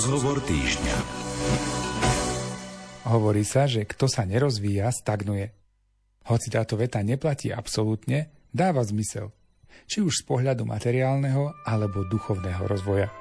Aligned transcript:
Rozhovor 0.00 0.40
týždňa. 0.48 0.96
Hovorí 3.12 3.44
sa, 3.44 3.68
že 3.68 3.84
kto 3.84 4.08
sa 4.08 4.24
nerozvíja, 4.24 4.88
stagnuje. 4.96 5.52
Hoci 6.24 6.48
táto 6.48 6.80
veta 6.80 7.04
neplatí 7.04 7.52
absolútne, 7.52 8.32
dáva 8.48 8.80
zmysel. 8.80 9.28
Či 9.84 10.00
už 10.00 10.24
z 10.24 10.24
pohľadu 10.24 10.64
materiálneho 10.64 11.52
alebo 11.68 12.08
duchovného 12.08 12.64
rozvoja. 12.64 13.12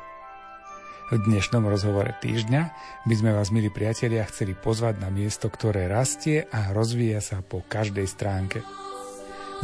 V 1.12 1.20
dnešnom 1.20 1.68
rozhovore 1.68 2.16
týždňa 2.24 2.72
by 3.04 3.16
sme 3.20 3.36
vás, 3.36 3.52
milí 3.52 3.68
priatelia, 3.68 4.24
chceli 4.32 4.56
pozvať 4.56 5.04
na 5.04 5.12
miesto, 5.12 5.52
ktoré 5.52 5.92
rastie 5.92 6.48
a 6.48 6.72
rozvíja 6.72 7.20
sa 7.20 7.44
po 7.44 7.60
každej 7.60 8.08
stránke. 8.08 8.64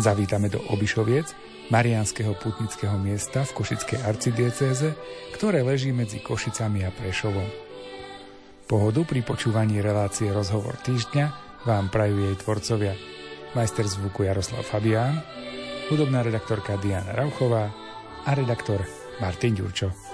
Zavítame 0.03 0.51
do 0.51 0.59
Obišoviec, 0.67 1.31
mariánskeho 1.73 2.37
putnického 2.37 2.93
miesta 3.01 3.41
v 3.45 3.55
Košickej 3.57 3.99
arcidiecéze, 4.05 4.93
ktoré 5.33 5.65
leží 5.65 5.89
medzi 5.89 6.21
Košicami 6.21 6.85
a 6.85 6.91
Prešovom. 6.93 7.49
Pohodu 8.65 9.05
pri 9.05 9.21
počúvaní 9.21 9.81
relácie 9.81 10.29
Rozhovor 10.33 10.77
týždňa 10.81 11.25
vám 11.69 11.89
prajú 11.93 12.29
jej 12.29 12.35
tvorcovia 12.37 12.93
majster 13.53 13.85
zvuku 13.87 14.25
Jaroslav 14.25 14.65
Fabián, 14.65 15.21
hudobná 15.89 16.21
redaktorka 16.25 16.77
Diana 16.81 17.13
Rauchová 17.13 17.71
a 18.25 18.31
redaktor 18.33 18.83
Martin 19.21 19.55
Ďurčo. 19.55 20.04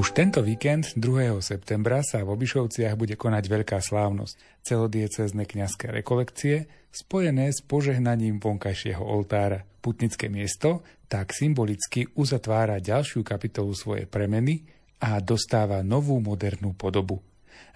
Už 0.00 0.16
tento 0.16 0.40
víkend, 0.40 0.96
2. 0.96 1.44
septembra, 1.44 2.00
sa 2.00 2.24
v 2.24 2.32
Obišovciach 2.32 2.96
bude 2.96 3.20
konať 3.20 3.44
veľká 3.52 3.84
slávnosť, 3.84 4.64
celodiecezne 4.64 5.44
kňazské 5.44 5.92
rekolekcie, 5.92 6.72
spojené 6.88 7.52
s 7.52 7.60
požehnaním 7.60 8.40
vonkajšieho 8.40 9.04
oltára. 9.04 9.60
Putnické 9.84 10.32
miesto 10.32 10.80
tak 11.04 11.36
symbolicky 11.36 12.08
uzatvára 12.16 12.80
ďalšiu 12.80 13.20
kapitolu 13.20 13.76
svojej 13.76 14.08
premeny 14.08 14.64
a 15.04 15.20
dostáva 15.20 15.84
novú 15.84 16.16
modernú 16.16 16.72
podobu. 16.72 17.20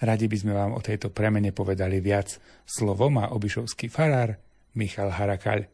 Radi 0.01 0.25
by 0.25 0.37
sme 0.41 0.56
vám 0.56 0.73
o 0.73 0.81
tejto 0.81 1.12
premene 1.12 1.53
povedali 1.53 2.01
viac. 2.01 2.41
Slovo 2.65 3.12
má 3.12 3.37
obišovský 3.37 3.93
farár 3.93 4.41
Michal 4.73 5.12
Harakaľ. 5.12 5.69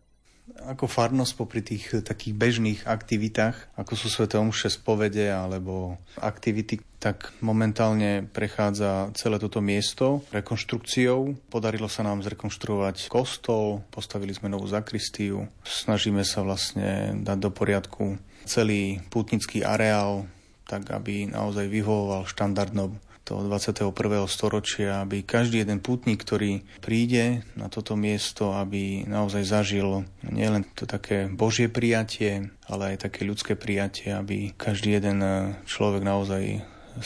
Ako 0.67 0.91
farnosť 0.91 1.33
popri 1.39 1.61
tých 1.63 2.03
takých 2.03 2.35
bežných 2.35 2.81
aktivitách, 2.87 3.75
ako 3.79 3.93
sú 3.97 4.07
Sveté 4.11 4.37
omše 4.37 4.69
spovede 4.69 5.31
alebo 5.31 5.97
aktivity, 6.19 6.83
tak 7.01 7.33
momentálne 7.41 8.29
prechádza 8.29 9.09
celé 9.17 9.41
toto 9.41 9.65
miesto 9.65 10.21
rekonštrukciou. 10.37 11.33
Podarilo 11.49 11.89
sa 11.89 12.05
nám 12.05 12.21
zrekonštruovať 12.21 13.09
kostol, 13.09 13.81
postavili 13.89 14.37
sme 14.37 14.53
novú 14.53 14.69
zakristiu, 14.69 15.49
snažíme 15.65 16.21
sa 16.29 16.45
vlastne 16.45 17.17
dať 17.25 17.39
do 17.41 17.51
poriadku 17.51 18.21
celý 18.45 19.01
pútnický 19.09 19.65
areál, 19.65 20.29
tak 20.69 20.87
aby 20.93 21.27
naozaj 21.27 21.67
vyhovoval 21.67 22.29
štandardnom 22.29 23.10
toho 23.31 23.47
21. 23.47 23.95
storočia, 24.27 25.07
aby 25.07 25.23
každý 25.23 25.63
jeden 25.63 25.79
pútnik, 25.79 26.27
ktorý 26.27 26.67
príde 26.83 27.47
na 27.55 27.71
toto 27.71 27.95
miesto, 27.95 28.59
aby 28.59 29.07
naozaj 29.07 29.47
zažil 29.47 30.03
nielen 30.27 30.67
to 30.75 30.83
také 30.83 31.31
božie 31.31 31.71
prijatie, 31.71 32.51
ale 32.67 32.99
aj 32.99 33.07
také 33.07 33.23
ľudské 33.23 33.55
prijatie, 33.55 34.11
aby 34.11 34.51
každý 34.59 34.99
jeden 34.99 35.23
človek 35.63 36.03
naozaj 36.03 36.43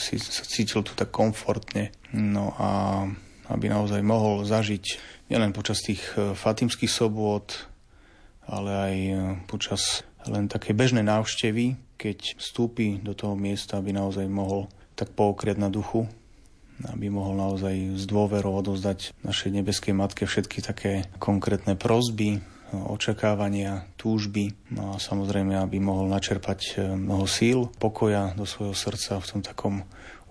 si 0.01 0.17
sa 0.17 0.41
cítil 0.41 0.81
tu 0.81 0.97
tak 0.97 1.13
komfortne. 1.13 1.93
No 2.09 2.57
a 2.57 3.05
aby 3.53 3.69
naozaj 3.69 4.01
mohol 4.01 4.49
zažiť 4.49 4.97
nielen 5.29 5.53
počas 5.53 5.85
tých 5.85 6.01
e, 6.17 6.33
fatimských 6.33 6.89
sobôt, 6.89 7.45
ale 8.49 8.71
aj 8.73 8.95
e, 8.97 9.13
počas 9.45 10.01
len 10.25 10.49
také 10.49 10.73
bežnej 10.73 11.05
návštevy, 11.05 11.77
keď 12.01 12.41
vstúpi 12.41 12.97
do 13.05 13.13
toho 13.13 13.37
miesta, 13.37 13.77
aby 13.77 13.93
naozaj 13.93 14.25
mohol 14.25 14.65
tak 14.95 15.11
pookrieť 15.13 15.59
na 15.59 15.67
duchu, 15.67 16.07
aby 16.83 17.07
mohol 17.07 17.39
naozaj 17.39 17.95
s 17.95 18.03
dôverou 18.03 18.59
odozdať 18.59 19.15
našej 19.23 19.51
nebeskej 19.51 19.93
matke 19.95 20.27
všetky 20.27 20.59
také 20.59 21.07
konkrétne 21.23 21.79
prozby, 21.79 22.43
očakávania, 22.75 23.87
túžby. 23.95 24.51
No 24.73 24.95
a 24.95 24.99
samozrejme, 24.99 25.55
aby 25.55 25.79
mohol 25.79 26.11
načerpať 26.11 26.59
e, 26.59 26.71
mnoho 26.91 27.23
síl, 27.29 27.71
pokoja 27.79 28.35
do 28.35 28.43
svojho 28.43 28.75
srdca 28.75 29.21
v 29.21 29.27
tom 29.29 29.41
takom 29.45 29.75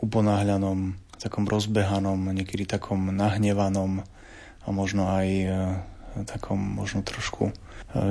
uponáhľanom, 0.04 0.98
takom 1.16 1.48
rozbehanom, 1.48 2.34
niekedy 2.34 2.68
takom 2.68 3.14
nahnevanom 3.14 4.04
a 4.64 4.68
možno 4.68 5.08
aj 5.08 5.28
e, 5.30 5.48
takom 6.28 6.58
možno 6.58 7.00
trošku 7.00 7.48
e, 7.48 7.52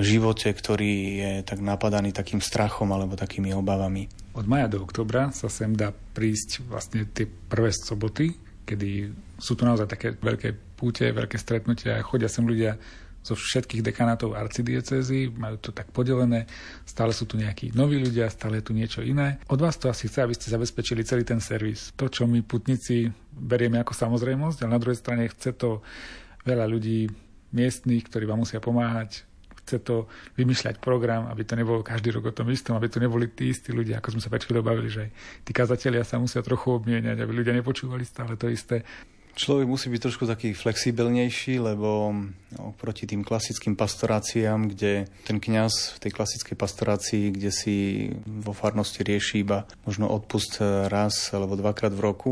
živote, 0.02 0.50
ktorý 0.50 0.94
je 1.20 1.32
tak 1.46 1.62
napadaný 1.62 2.16
takým 2.16 2.42
strachom 2.42 2.90
alebo 2.90 3.20
takými 3.20 3.54
obavami. 3.54 4.10
Od 4.34 4.46
maja 4.50 4.66
do 4.66 4.82
oktobra 4.82 5.30
sa 5.30 5.46
sem 5.46 5.78
dá 5.78 5.94
prísť 5.94 6.66
vlastne 6.66 7.06
tie 7.06 7.30
prvé 7.30 7.70
soboty, 7.70 8.34
kedy 8.66 9.14
sú 9.38 9.54
tu 9.54 9.64
naozaj 9.64 9.86
také 9.86 10.18
veľké 10.18 10.74
púte, 10.74 11.06
veľké 11.06 11.38
stretnutia, 11.38 12.02
chodia 12.02 12.26
sem 12.26 12.42
ľudia 12.42 12.82
zo 13.24 13.40
všetkých 13.40 13.86
dekanátov 13.88 14.36
arcidiecezy, 14.36 15.32
majú 15.32 15.56
to 15.56 15.72
tak 15.72 15.88
podelené, 15.96 16.44
stále 16.84 17.16
sú 17.16 17.24
tu 17.24 17.40
nejakí 17.40 17.72
noví 17.72 17.96
ľudia, 17.96 18.28
stále 18.28 18.60
je 18.60 18.68
tu 18.68 18.74
niečo 18.76 19.00
iné. 19.00 19.40
Od 19.48 19.56
vás 19.64 19.80
to 19.80 19.88
asi 19.88 20.12
chce, 20.12 20.28
aby 20.28 20.36
ste 20.36 20.52
zabezpečili 20.52 21.08
celý 21.08 21.24
ten 21.24 21.40
servis. 21.40 21.96
To, 21.96 22.12
čo 22.12 22.28
my 22.28 22.44
putníci 22.44 23.08
berieme 23.32 23.80
ako 23.80 23.96
samozrejmosť, 23.96 24.68
ale 24.68 24.76
na 24.76 24.82
druhej 24.82 25.00
strane 25.00 25.32
chce 25.32 25.56
to 25.56 25.80
veľa 26.44 26.68
ľudí 26.68 27.08
miestných, 27.56 28.04
ktorí 28.12 28.28
vám 28.28 28.44
musia 28.44 28.60
pomáhať, 28.60 29.24
chce 29.64 29.80
to 29.80 30.12
vymýšľať 30.36 30.84
program, 30.84 31.32
aby 31.32 31.48
to 31.48 31.56
nebolo 31.56 31.82
každý 31.82 32.12
rok 32.12 32.30
o 32.30 32.36
tom 32.36 32.52
istom, 32.52 32.76
aby 32.76 32.92
to 32.92 33.00
neboli 33.00 33.32
tí 33.32 33.50
istí 33.50 33.72
ľudia, 33.72 34.04
ako 34.04 34.20
sme 34.20 34.22
sa 34.22 34.30
pečko 34.30 34.52
dobavili, 34.52 34.92
že 34.92 35.10
tí 35.48 35.56
kazatelia 35.56 36.04
sa 36.04 36.20
musia 36.20 36.44
trochu 36.44 36.76
obmieniať, 36.76 37.24
aby 37.24 37.32
ľudia 37.32 37.56
nepočúvali 37.56 38.04
stále 38.04 38.36
to 38.36 38.52
isté. 38.52 38.84
Človek 39.34 39.66
musí 39.66 39.90
byť 39.90 40.02
trošku 40.06 40.30
taký 40.30 40.54
flexibilnejší, 40.54 41.58
lebo 41.58 42.14
oproti 42.62 43.10
tým 43.10 43.26
klasickým 43.26 43.74
pastoráciám, 43.74 44.70
kde 44.70 45.10
ten 45.26 45.42
kňaz 45.42 45.98
v 45.98 46.02
tej 46.06 46.12
klasickej 46.14 46.54
pastorácii, 46.54 47.34
kde 47.34 47.50
si 47.50 47.76
vo 48.30 48.54
farnosti 48.54 49.02
rieši 49.02 49.42
iba 49.42 49.66
možno 49.90 50.06
odpust 50.06 50.62
raz 50.86 51.34
alebo 51.34 51.58
dvakrát 51.58 51.98
v 51.98 52.04
roku, 52.06 52.32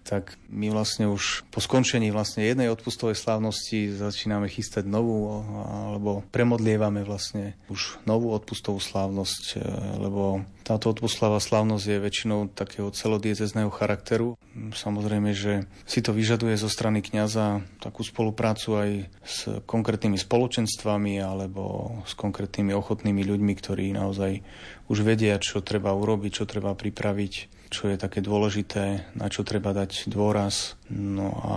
tak 0.00 0.40
my 0.48 0.72
vlastne 0.72 1.06
už 1.06 1.44
po 1.52 1.60
skončení 1.60 2.08
vlastne 2.10 2.42
jednej 2.42 2.72
odpustovej 2.72 3.14
slávnosti 3.14 3.92
začíname 3.94 4.48
chystať 4.48 4.88
novú, 4.88 5.44
alebo 5.60 6.24
premodlievame 6.32 7.04
vlastne 7.04 7.54
už 7.68 8.00
novú 8.08 8.32
odpustovú 8.32 8.80
slávnosť, 8.80 9.44
e, 9.54 9.64
lebo 10.00 10.42
táto 10.70 10.94
odpustová 10.94 11.42
slávnosť 11.42 11.82
je 11.82 11.98
väčšinou 11.98 12.54
takého 12.54 12.94
celodiecezného 12.94 13.74
charakteru. 13.74 14.38
Samozrejme, 14.54 15.34
že 15.34 15.66
si 15.82 15.98
to 15.98 16.14
vyžaduje 16.14 16.54
zo 16.54 16.70
strany 16.70 17.02
kňaza 17.02 17.66
takú 17.82 18.06
spoluprácu 18.06 18.78
aj 18.78 18.90
s 19.26 19.50
konkrétnymi 19.66 20.14
spoločenstvami 20.14 21.18
alebo 21.18 21.90
s 22.06 22.14
konkrétnymi 22.14 22.70
ochotnými 22.70 23.26
ľuďmi, 23.26 23.52
ktorí 23.58 23.90
naozaj 23.98 24.46
už 24.86 25.02
vedia, 25.02 25.42
čo 25.42 25.58
treba 25.58 25.90
urobiť, 25.90 26.30
čo 26.38 26.44
treba 26.46 26.78
pripraviť 26.78 27.58
čo 27.70 27.86
je 27.86 27.94
také 27.94 28.18
dôležité, 28.18 29.14
na 29.14 29.30
čo 29.30 29.46
treba 29.46 29.70
dať 29.70 30.10
dôraz. 30.10 30.74
No 30.90 31.30
a 31.38 31.54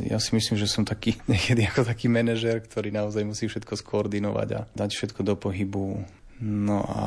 ja 0.00 0.16
si 0.16 0.32
myslím, 0.32 0.56
že 0.56 0.64
som 0.64 0.88
taký 0.88 1.20
niekedy 1.30 1.68
ako 1.68 1.84
taký 1.84 2.08
manažer, 2.08 2.64
ktorý 2.64 2.88
naozaj 2.88 3.22
musí 3.22 3.46
všetko 3.46 3.76
skoordinovať 3.76 4.48
a 4.56 4.60
dať 4.72 4.90
všetko 4.96 5.20
do 5.20 5.36
pohybu. 5.36 6.08
No 6.42 6.82
a 6.82 7.06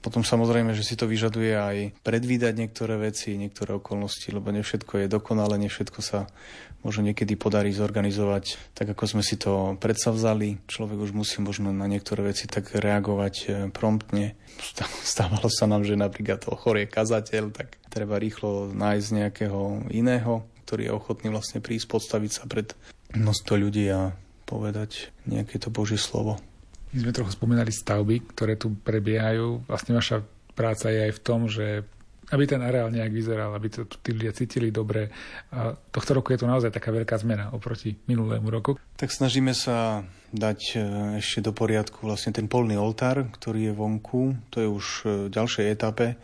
potom 0.00 0.24
samozrejme, 0.24 0.72
že 0.72 0.80
si 0.80 0.96
to 0.96 1.04
vyžaduje 1.04 1.52
aj 1.52 1.76
predvídať 2.00 2.56
niektoré 2.56 2.96
veci, 2.96 3.36
niektoré 3.36 3.76
okolnosti, 3.76 4.24
lebo 4.32 4.48
ne 4.48 4.64
všetko 4.64 5.04
je 5.04 5.12
dokonalé, 5.12 5.60
ne 5.60 5.68
všetko 5.68 6.00
sa 6.00 6.32
možno 6.80 7.04
niekedy 7.04 7.36
podarí 7.36 7.76
zorganizovať 7.76 8.72
tak, 8.72 8.96
ako 8.96 9.04
sme 9.04 9.20
si 9.20 9.36
to 9.36 9.76
predsavzali. 9.76 10.64
Človek 10.64 10.96
už 10.96 11.12
musí 11.12 11.44
možno 11.44 11.76
na 11.76 11.84
niektoré 11.84 12.32
veci 12.32 12.48
tak 12.48 12.72
reagovať 12.72 13.34
e, 13.36 13.48
promptne. 13.68 14.32
Stávalo 15.12 15.52
sa 15.52 15.68
nám, 15.68 15.84
že 15.84 16.00
napríklad 16.00 16.48
ochorie 16.48 16.88
kazateľ, 16.88 17.52
tak 17.52 17.76
treba 17.92 18.16
rýchlo 18.16 18.72
nájsť 18.72 19.08
nejakého 19.12 19.92
iného, 19.92 20.48
ktorý 20.64 20.88
je 20.88 20.96
ochotný 20.96 21.28
vlastne 21.28 21.60
prísť, 21.60 21.84
podstaviť 21.84 22.30
sa 22.32 22.48
pred 22.48 22.72
množstvo 23.12 23.54
ľudí 23.60 23.92
a 23.92 24.16
povedať 24.48 25.12
nejaké 25.28 25.60
to 25.60 25.68
Božie 25.68 26.00
slovo. 26.00 26.40
My 26.90 26.98
sme 27.06 27.14
trochu 27.14 27.32
spomínali 27.34 27.70
stavby, 27.70 28.34
ktoré 28.34 28.58
tu 28.58 28.74
prebiehajú. 28.74 29.66
Vlastne 29.70 29.94
vaša 29.94 30.26
práca 30.58 30.90
je 30.90 31.10
aj 31.10 31.12
v 31.14 31.22
tom, 31.22 31.46
že 31.46 31.86
aby 32.30 32.46
ten 32.46 32.62
areál 32.62 32.94
nejak 32.94 33.10
vyzeral, 33.10 33.50
aby 33.54 33.68
to 33.70 33.90
tí 33.90 34.14
ľudia 34.14 34.30
cítili 34.30 34.70
dobre. 34.70 35.10
A 35.50 35.74
tohto 35.74 36.14
roku 36.14 36.30
je 36.30 36.38
to 36.38 36.46
naozaj 36.46 36.70
taká 36.70 36.94
veľká 36.94 37.18
zmena 37.18 37.50
oproti 37.50 37.98
minulému 38.06 38.46
roku. 38.46 38.78
Tak 38.94 39.10
snažíme 39.10 39.50
sa 39.50 40.06
dať 40.30 40.60
e, 40.74 40.80
ešte 41.18 41.42
do 41.42 41.50
poriadku 41.50 42.06
vlastne 42.06 42.30
ten 42.30 42.46
polný 42.46 42.78
oltár, 42.78 43.26
ktorý 43.34 43.70
je 43.70 43.72
vonku. 43.74 44.38
To 44.54 44.56
je 44.62 44.68
už 44.70 44.86
v 45.26 45.28
ďalšej 45.34 45.66
etape 45.74 46.14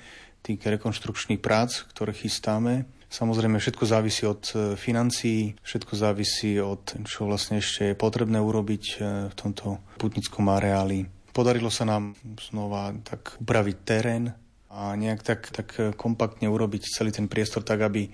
tých 0.46 0.62
rekonštrukčných 0.62 1.42
prác, 1.42 1.82
ktoré 1.90 2.14
chystáme. 2.14 2.86
Samozrejme, 3.06 3.62
všetko 3.62 3.85
závisí 3.87 4.26
od 4.26 4.43
e, 4.53 4.56
financií, 4.75 5.55
všetko 5.62 5.93
závisí 5.94 6.58
od, 6.58 7.06
čo 7.06 7.31
vlastne 7.31 7.62
ešte 7.62 7.93
je 7.93 7.94
potrebné 7.94 8.43
urobiť 8.43 8.85
e, 8.85 8.97
v 9.31 9.35
tomto 9.38 9.79
putnickom 9.97 10.50
areáli. 10.50 11.06
Podarilo 11.31 11.70
sa 11.70 11.87
nám 11.87 12.19
znova 12.41 12.91
tak 13.06 13.38
upraviť 13.38 13.76
terén, 13.87 14.35
a 14.76 14.93
nejak 14.93 15.25
tak, 15.25 15.41
tak 15.49 15.97
kompaktne 15.97 16.53
urobiť 16.53 16.93
celý 16.93 17.08
ten 17.08 17.32
priestor 17.32 17.64
tak, 17.64 17.81
aby 17.81 18.12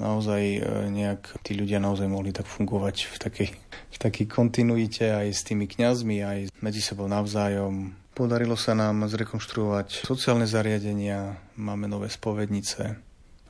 naozaj 0.00 0.42
e, 0.42 0.60
nejak 0.90 1.44
tí 1.44 1.54
ľudia 1.54 1.78
naozaj 1.78 2.08
mohli 2.08 2.32
tak 2.32 2.48
fungovať 2.48 2.96
v 3.06 3.16
takej, 3.20 3.48
v 3.68 3.96
takej 4.00 4.26
kontinuite 4.26 5.06
aj 5.12 5.28
s 5.30 5.44
tými 5.44 5.68
kňazmi, 5.68 6.24
aj 6.24 6.38
medzi 6.64 6.80
sebou 6.80 7.06
navzájom. 7.06 7.94
Podarilo 8.16 8.58
sa 8.58 8.74
nám 8.74 9.06
zrekonštruovať 9.06 10.08
sociálne 10.08 10.48
zariadenia, 10.48 11.38
máme 11.54 11.86
nové 11.86 12.10
spovednice, 12.10 12.98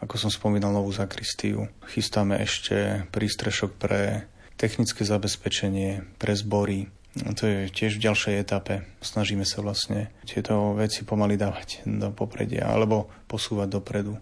ako 0.01 0.17
som 0.17 0.31
spomínal, 0.33 0.73
novú 0.73 0.91
zakristiu. 0.91 1.69
Chystáme 1.85 2.41
ešte 2.41 3.05
prístrešok 3.13 3.77
pre 3.77 4.27
technické 4.57 5.05
zabezpečenie, 5.05 6.05
pre 6.21 6.33
zbory, 6.37 6.89
No 7.11 7.35
to 7.35 7.51
je 7.51 7.67
tiež 7.75 7.99
v 7.99 8.07
ďalšej 8.07 8.35
etape. 8.39 8.87
Snažíme 9.03 9.43
sa 9.43 9.67
vlastne 9.67 10.15
tieto 10.23 10.79
veci 10.79 11.03
pomaly 11.03 11.35
dávať 11.35 11.83
do 11.83 12.15
popredia 12.15 12.71
alebo 12.71 13.11
posúvať 13.27 13.67
dopredu, 13.67 14.15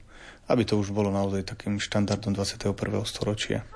aby 0.49 0.65
to 0.65 0.81
už 0.81 0.97
bolo 0.97 1.13
naozaj 1.13 1.53
takým 1.53 1.77
štandardom 1.77 2.33
21. 2.33 2.73
storočia. 3.05 3.69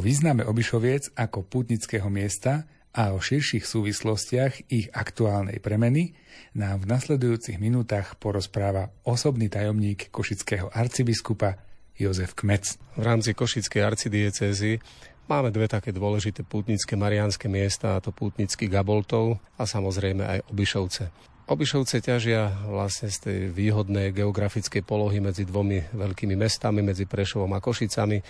Význame 0.00 0.48
Obišoviec 0.48 1.12
ako 1.12 1.44
pútnického 1.44 2.08
miesta 2.08 2.64
a 2.96 3.12
o 3.12 3.20
širších 3.20 3.68
súvislostiach 3.68 4.72
ich 4.72 4.88
aktuálnej 4.96 5.60
premeny 5.60 6.16
nám 6.56 6.80
v 6.82 6.96
nasledujúcich 6.96 7.60
minútach 7.60 8.16
porozpráva 8.16 8.88
osobný 9.04 9.52
tajomník 9.52 10.08
košického 10.08 10.72
arcibiskupa 10.72 11.60
Jozef 12.00 12.32
Kmec. 12.32 12.80
V 12.96 13.02
rámci 13.04 13.36
košickej 13.36 13.82
arcidiecézy 13.84 14.80
máme 15.28 15.52
dve 15.52 15.68
také 15.68 15.92
dôležité 15.92 16.48
pútnické 16.48 16.96
mariánske 16.96 17.52
miesta, 17.52 18.00
a 18.00 18.02
to 18.02 18.08
pútnický 18.08 18.72
Gaboltov 18.72 19.36
a 19.60 19.68
samozrejme 19.68 20.24
aj 20.24 20.38
Obišovce. 20.48 21.12
Obišovce 21.50 21.98
ťažia 21.98 22.62
vlastne 22.72 23.10
z 23.10 23.18
tej 23.20 23.38
výhodnej 23.50 24.14
geografickej 24.14 24.86
polohy 24.86 25.18
medzi 25.18 25.42
dvomi 25.42 25.92
veľkými 25.92 26.38
mestami, 26.38 26.78
medzi 26.78 27.10
Prešovom 27.10 27.50
a 27.52 27.60
Košicami. 27.60 28.22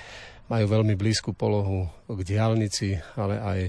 Majú 0.51 0.67
veľmi 0.67 0.99
blízku 0.99 1.31
polohu 1.31 1.87
k 2.11 2.21
diálnici, 2.27 2.99
ale 3.15 3.39
aj 3.39 3.61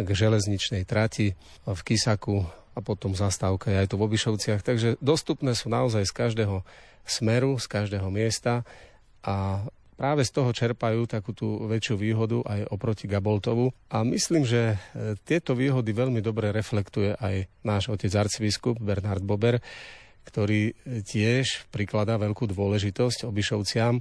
k 0.00 0.08
železničnej 0.08 0.88
trati 0.88 1.36
v 1.68 1.80
Kisaku 1.84 2.42
a 2.74 2.78
potom 2.82 3.14
zastávka 3.14 3.70
aj 3.70 3.92
tu 3.92 4.00
v 4.00 4.08
Obišovciach. 4.10 4.64
Takže 4.64 4.98
dostupné 4.98 5.54
sú 5.54 5.70
naozaj 5.70 6.08
z 6.08 6.12
každého 6.16 6.66
smeru, 7.06 7.60
z 7.60 7.66
každého 7.70 8.08
miesta 8.10 8.66
a 9.22 9.62
práve 9.94 10.26
z 10.26 10.34
toho 10.34 10.50
čerpajú 10.50 11.06
takú 11.06 11.30
tú 11.30 11.70
väčšiu 11.70 11.94
výhodu 11.94 12.42
aj 12.42 12.72
oproti 12.74 13.06
Gaboltovu. 13.06 13.70
A 13.92 14.02
myslím, 14.02 14.42
že 14.42 14.74
e, 14.74 15.14
tieto 15.22 15.54
výhody 15.54 15.94
veľmi 15.94 16.18
dobre 16.18 16.50
reflektuje 16.50 17.14
aj 17.14 17.46
náš 17.62 17.94
otec 17.94 18.10
arcibiskup 18.10 18.82
Bernard 18.82 19.22
Bober, 19.22 19.62
ktorý 20.24 20.72
tiež 21.04 21.68
prikladá 21.68 22.16
veľkú 22.16 22.48
dôležitosť 22.48 23.28
Obišovciam 23.28 24.00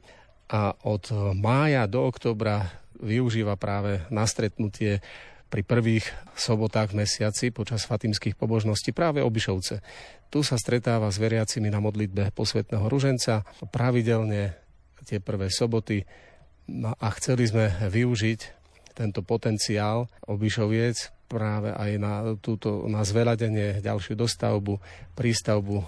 a 0.53 0.77
od 0.85 1.09
mája 1.33 1.89
do 1.89 2.05
oktobra 2.05 2.69
využíva 3.01 3.57
práve 3.57 4.05
na 4.13 4.29
stretnutie 4.29 5.01
pri 5.49 5.65
prvých 5.65 6.05
sobotách 6.37 6.93
v 6.93 7.05
mesiaci 7.05 7.49
počas 7.49 7.89
fatimských 7.89 8.37
pobožností 8.37 8.93
práve 8.93 9.25
Obišovce. 9.25 9.81
Tu 10.29 10.39
sa 10.45 10.57
stretáva 10.57 11.09
s 11.09 11.17
veriacimi 11.17 11.69
na 11.69 11.77
modlitbe 11.81 12.33
posvetného 12.33 12.85
ruženca. 12.89 13.45
Pravidelne 13.69 14.57
tie 15.05 15.21
prvé 15.21 15.49
soboty 15.49 16.05
no 16.69 16.93
a 16.97 17.07
chceli 17.17 17.49
sme 17.49 17.69
využiť 17.69 18.39
tento 18.93 19.25
potenciál 19.25 20.09
Obišoviec 20.29 21.22
práve 21.33 21.73
aj 21.73 21.91
na, 21.97 22.13
túto, 22.37 22.85
na 22.85 23.01
zveľadenie, 23.01 23.81
ďalšiu 23.81 24.13
dostavbu, 24.13 24.77
prístavbu 25.17 25.75
e, 25.81 25.85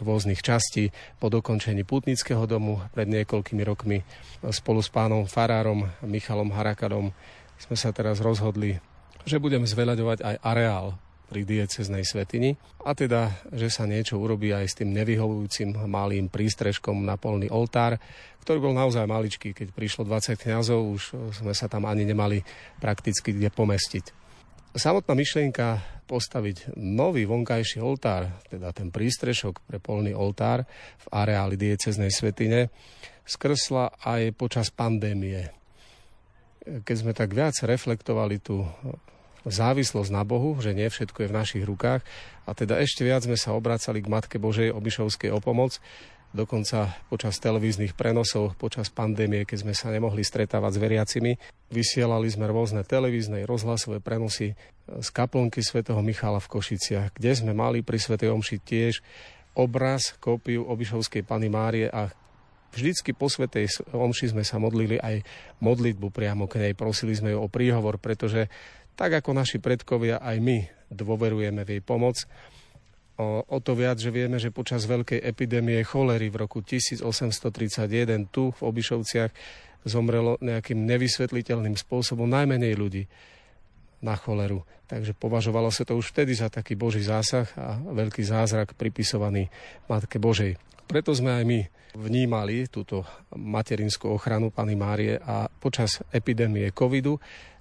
rôznych 0.00 0.40
častí 0.40 0.88
po 1.20 1.28
dokončení 1.28 1.84
putnického 1.84 2.48
domu 2.48 2.80
pred 2.96 3.04
niekoľkými 3.12 3.62
rokmi 3.68 4.00
spolu 4.48 4.80
s 4.80 4.88
pánom 4.88 5.28
Farárom 5.28 5.84
Michalom 6.00 6.48
Harakadom 6.48 7.12
sme 7.60 7.76
sa 7.76 7.92
teraz 7.92 8.24
rozhodli 8.24 8.80
že 9.26 9.42
budeme 9.42 9.66
zveľaďovať 9.66 10.22
aj 10.22 10.36
areál 10.38 10.94
pri 11.26 11.42
dieceznej 11.42 12.06
svetini 12.06 12.54
a 12.86 12.94
teda, 12.94 13.42
že 13.50 13.66
sa 13.66 13.82
niečo 13.82 14.14
urobí 14.14 14.54
aj 14.54 14.66
s 14.70 14.78
tým 14.78 14.94
nevyhovujúcim 14.94 15.74
malým 15.90 16.30
prístrežkom 16.30 17.02
na 17.02 17.18
polný 17.18 17.50
oltár, 17.50 17.98
ktorý 18.46 18.62
bol 18.62 18.74
naozaj 18.78 19.10
maličký. 19.10 19.50
Keď 19.50 19.74
prišlo 19.74 20.06
20 20.06 20.38
kňazov, 20.38 20.78
už 20.86 21.02
sme 21.42 21.50
sa 21.50 21.66
tam 21.66 21.90
ani 21.90 22.06
nemali 22.06 22.46
prakticky 22.78 23.34
kde 23.34 23.50
pomestiť. 23.50 24.25
Samotná 24.76 25.16
myšlienka 25.16 25.80
postaviť 26.04 26.76
nový 26.76 27.24
vonkajší 27.24 27.80
oltár, 27.80 28.28
teda 28.52 28.76
ten 28.76 28.92
prístrešok 28.92 29.64
pre 29.64 29.80
polný 29.80 30.12
oltár 30.12 30.68
v 31.00 31.06
areáli 31.16 31.56
dieceznej 31.56 32.12
svetine, 32.12 32.68
skrsla 33.24 33.96
aj 34.04 34.36
počas 34.36 34.68
pandémie. 34.68 35.48
Keď 36.84 36.96
sme 37.00 37.16
tak 37.16 37.32
viac 37.32 37.56
reflektovali 37.64 38.36
tú 38.36 38.68
závislosť 39.48 40.12
na 40.12 40.28
Bohu, 40.28 40.58
že 40.60 40.76
nie 40.76 40.92
všetko 40.92 41.24
je 41.24 41.30
v 41.32 41.38
našich 41.40 41.64
rukách. 41.64 42.04
A 42.44 42.50
teda 42.52 42.76
ešte 42.76 43.00
viac 43.00 43.24
sme 43.24 43.40
sa 43.40 43.56
obracali 43.56 44.04
k 44.04 44.12
Matke 44.12 44.36
Božej 44.36 44.74
Obišovskej 44.76 45.32
o 45.32 45.40
pomoc, 45.40 45.80
dokonca 46.34 46.94
počas 47.06 47.38
televíznych 47.38 47.94
prenosov, 47.94 48.58
počas 48.58 48.90
pandémie, 48.90 49.46
keď 49.46 49.58
sme 49.66 49.74
sa 49.76 49.92
nemohli 49.92 50.24
stretávať 50.24 50.72
s 50.74 50.82
veriacimi. 50.82 51.32
Vysielali 51.70 52.26
sme 52.30 52.50
rôzne 52.50 52.82
televízne, 52.82 53.46
rozhlasové 53.46 54.02
prenosy 54.02 54.58
z 54.86 55.08
kaplnky 55.10 55.62
svätého 55.62 55.98
Michala 56.02 56.38
v 56.42 56.50
Košiciach, 56.50 57.14
kde 57.14 57.32
sme 57.34 57.52
mali 57.52 57.82
pri 57.82 57.98
svätej 57.98 58.30
Omši 58.30 58.56
tiež 58.62 59.02
obraz, 59.56 60.12
kópiu 60.20 60.68
Obišovskej 60.68 61.24
Pany 61.24 61.48
Márie 61.48 61.88
a 61.88 62.12
vždycky 62.76 63.16
po 63.16 63.32
Svetej 63.32 63.72
Omši 63.88 64.36
sme 64.36 64.44
sa 64.44 64.60
modlili 64.60 65.00
aj 65.00 65.24
modlitbu 65.64 66.12
priamo 66.12 66.44
k 66.44 66.60
nej. 66.60 66.72
Prosili 66.76 67.16
sme 67.16 67.32
ju 67.32 67.40
o 67.40 67.48
príhovor, 67.48 67.96
pretože 67.96 68.52
tak 68.96 69.16
ako 69.16 69.32
naši 69.32 69.56
predkovia, 69.56 70.20
aj 70.20 70.36
my 70.40 70.68
dôverujeme 70.92 71.64
v 71.64 71.80
jej 71.80 71.82
pomoc. 71.82 72.28
O, 73.16 73.40
o 73.48 73.58
to 73.64 73.72
viac, 73.72 73.96
že 73.96 74.12
vieme, 74.12 74.36
že 74.36 74.52
počas 74.52 74.84
veľkej 74.84 75.24
epidémie 75.24 75.80
cholery 75.88 76.28
v 76.28 76.44
roku 76.44 76.60
1831 76.60 78.28
tu 78.28 78.52
v 78.52 78.60
Obišovciach 78.60 79.32
zomrelo 79.88 80.36
nejakým 80.44 80.84
nevysvetliteľným 80.84 81.80
spôsobom 81.80 82.28
najmenej 82.28 82.76
ľudí 82.76 83.08
na 84.04 84.18
choleru. 84.20 84.68
Takže 84.86 85.16
považovalo 85.16 85.72
sa 85.72 85.88
to 85.88 85.96
už 85.96 86.12
vtedy 86.12 86.36
za 86.36 86.52
taký 86.52 86.76
boží 86.76 87.00
zásah 87.00 87.48
a 87.56 87.80
veľký 87.80 88.20
zázrak 88.20 88.76
pripisovaný 88.76 89.48
Matke 89.88 90.20
Božej. 90.20 90.60
Preto 90.86 91.16
sme 91.16 91.40
aj 91.40 91.44
my 91.48 91.60
vnímali 91.96 92.68
túto 92.68 93.02
materinskú 93.32 94.12
ochranu 94.12 94.52
Pany 94.52 94.76
Márie 94.76 95.16
a 95.16 95.48
počas 95.48 96.04
epidémie 96.12 96.68
covidu 96.70 97.16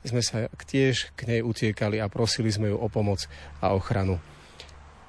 sme 0.05 0.21
sa 0.21 0.45
tiež 0.51 1.15
k 1.17 1.21
nej 1.25 1.41
utiekali 1.41 1.97
a 1.97 2.12
prosili 2.12 2.51
sme 2.51 2.69
ju 2.69 2.77
o 2.77 2.88
pomoc 2.91 3.25
a 3.63 3.74
ochranu. 3.74 4.19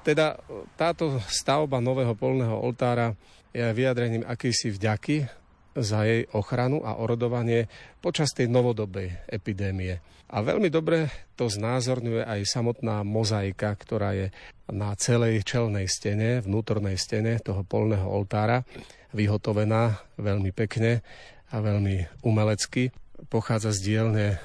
Teda 0.07 0.39
táto 0.79 1.19
stavba 1.27 1.83
nového 1.83 2.15
polného 2.15 2.55
oltára 2.55 3.11
je 3.51 3.59
vyjadrením 3.59 4.23
akýsi 4.23 4.71
vďaky 4.71 5.27
za 5.75 6.07
jej 6.07 6.23
ochranu 6.31 6.79
a 6.87 6.95
orodovanie 6.95 7.67
počas 7.99 8.31
tej 8.31 8.47
novodobej 8.47 9.11
epidémie. 9.27 9.99
A 10.31 10.39
veľmi 10.39 10.71
dobre 10.71 11.11
to 11.35 11.51
znázorňuje 11.51 12.23
aj 12.23 12.39
samotná 12.47 13.03
mozaika, 13.03 13.75
ktorá 13.75 14.15
je 14.15 14.31
na 14.71 14.95
celej 14.95 15.43
čelnej 15.43 15.91
stene, 15.91 16.39
vnútornej 16.39 16.95
stene 16.95 17.35
toho 17.43 17.67
polného 17.67 18.07
oltára, 18.07 18.63
vyhotovená 19.11 20.15
veľmi 20.15 20.55
pekne 20.55 21.03
a 21.51 21.59
veľmi 21.59 22.23
umelecky. 22.23 22.95
Pochádza 23.27 23.75
z 23.75 23.79
dielne 23.83 24.39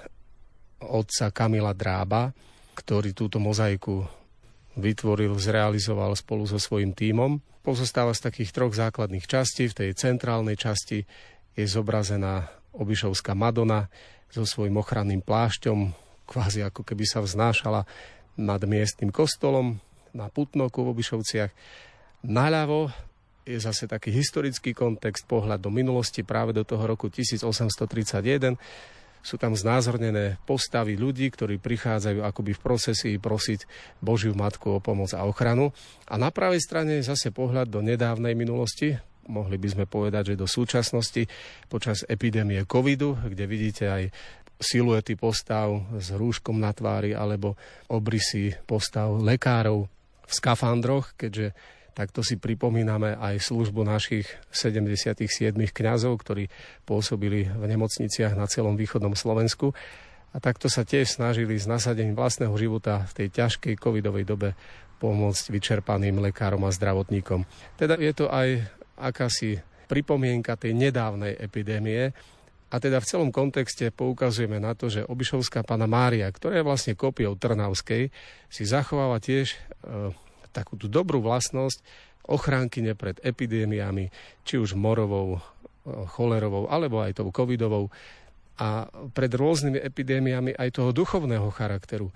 otca 0.83 1.31
Kamila 1.31 1.71
Drába, 1.71 2.35
ktorý 2.75 3.14
túto 3.14 3.38
mozaiku 3.38 4.22
vytvoril, 4.76 5.37
zrealizoval 5.37 6.17
spolu 6.17 6.49
so 6.49 6.57
svojím 6.57 6.97
tímom. 6.97 7.41
Pozostáva 7.62 8.17
z 8.17 8.26
takých 8.31 8.50
troch 8.50 8.75
základných 8.75 9.29
častí. 9.29 9.71
V 9.71 9.76
tej 9.85 9.91
centrálnej 9.95 10.59
časti 10.59 11.05
je 11.52 11.67
zobrazená 11.69 12.49
Obišovská 12.73 13.37
Madonna 13.37 13.93
so 14.33 14.49
svojím 14.49 14.81
ochranným 14.81 15.21
plášťom, 15.21 15.93
kvázi 16.25 16.64
ako 16.64 16.83
keby 16.88 17.05
sa 17.05 17.21
vznášala 17.21 17.85
nad 18.41 18.61
miestnym 18.64 19.12
kostolom 19.12 19.76
na 20.17 20.33
Putnoku 20.33 20.81
v 20.81 20.93
Obišovciach. 20.97 21.52
Naľavo 22.25 22.88
je 23.45 23.59
zase 23.61 23.85
taký 23.85 24.09
historický 24.14 24.73
kontext, 24.73 25.29
pohľad 25.29 25.61
do 25.61 25.69
minulosti 25.69 26.25
práve 26.25 26.57
do 26.57 26.64
toho 26.64 26.87
roku 26.87 27.12
1831 27.12 28.57
sú 29.23 29.38
tam 29.38 29.55
znázornené 29.55 30.43
postavy 30.45 30.99
ľudí, 30.99 31.31
ktorí 31.31 31.62
prichádzajú 31.62 32.26
akoby 32.26 32.59
v 32.59 32.61
procesii 32.61 33.17
prosiť 33.23 33.64
Božiu 34.02 34.35
Matku 34.35 34.75
o 34.75 34.83
pomoc 34.83 35.14
a 35.14 35.23
ochranu. 35.23 35.71
A 36.11 36.19
na 36.19 36.35
pravej 36.35 36.61
strane 36.61 36.99
je 36.99 37.09
zase 37.09 37.31
pohľad 37.31 37.71
do 37.71 37.81
nedávnej 37.81 38.35
minulosti, 38.35 38.99
mohli 39.31 39.55
by 39.57 39.69
sme 39.71 39.85
povedať, 39.87 40.35
že 40.35 40.41
do 40.43 40.50
súčasnosti 40.50 41.31
počas 41.71 42.02
epidémie 42.11 42.67
covidu, 42.67 43.14
kde 43.14 43.45
vidíte 43.47 43.85
aj 43.87 44.05
siluety 44.62 45.19
postav 45.19 45.75
s 45.99 46.14
rúškom 46.14 46.59
na 46.59 46.71
tvári 46.71 47.14
alebo 47.14 47.59
obrysy 47.91 48.55
postav 48.67 49.19
lekárov 49.19 49.91
v 50.23 50.33
skafandroch, 50.33 51.19
keďže 51.19 51.55
Takto 51.92 52.25
si 52.25 52.40
pripomíname 52.40 53.20
aj 53.20 53.52
službu 53.52 53.84
našich 53.84 54.25
77 54.49 55.52
kňazov, 55.52 56.16
ktorí 56.25 56.49
pôsobili 56.88 57.52
v 57.52 57.64
nemocniciach 57.68 58.32
na 58.32 58.49
celom 58.49 58.80
východnom 58.80 59.12
Slovensku. 59.12 59.76
A 60.32 60.40
takto 60.40 60.72
sa 60.72 60.88
tiež 60.88 61.20
snažili 61.20 61.61
s 61.61 61.68
nasadením 61.68 62.16
vlastného 62.16 62.56
života 62.56 63.04
v 63.12 63.12
tej 63.25 63.28
ťažkej 63.37 63.76
covidovej 63.76 64.25
dobe 64.25 64.56
pomôcť 64.96 65.44
vyčerpaným 65.52 66.25
lekárom 66.25 66.64
a 66.64 66.72
zdravotníkom. 66.72 67.44
Teda 67.76 68.00
je 68.00 68.12
to 68.16 68.32
aj 68.32 68.64
akási 68.96 69.61
pripomienka 69.84 70.56
tej 70.56 70.72
nedávnej 70.72 71.37
epidémie, 71.37 72.16
a 72.72 72.80
teda 72.80 73.04
v 73.04 73.08
celom 73.08 73.28
kontexte 73.28 73.92
poukazujeme 73.92 74.56
na 74.56 74.72
to, 74.72 74.88
že 74.88 75.04
Obišovská 75.04 75.61
pana 75.61 75.84
Mária, 75.84 76.25
ktorá 76.32 76.56
je 76.56 76.64
vlastne 76.64 76.96
kópiou 76.96 77.37
Trnavskej, 77.37 78.08
si 78.49 78.62
zachováva 78.64 79.20
tiež 79.20 79.52
e, 79.52 79.56
takú 80.52 80.76
tú 80.76 80.87
dobrú 80.87 81.25
vlastnosť 81.25 81.80
ochránkyne 82.28 82.94
pred 82.94 83.18
epidémiami, 83.18 84.12
či 84.47 84.54
už 84.61 84.78
morovou, 84.78 85.42
cholerovou, 86.14 86.71
alebo 86.71 87.02
aj 87.02 87.18
tou 87.18 87.35
covidovou. 87.35 87.90
a 88.62 88.87
pred 89.16 89.32
rôznymi 89.32 89.80
epidémiami 89.80 90.52
aj 90.54 90.76
toho 90.76 90.92
duchovného 90.92 91.49
charakteru. 91.50 92.12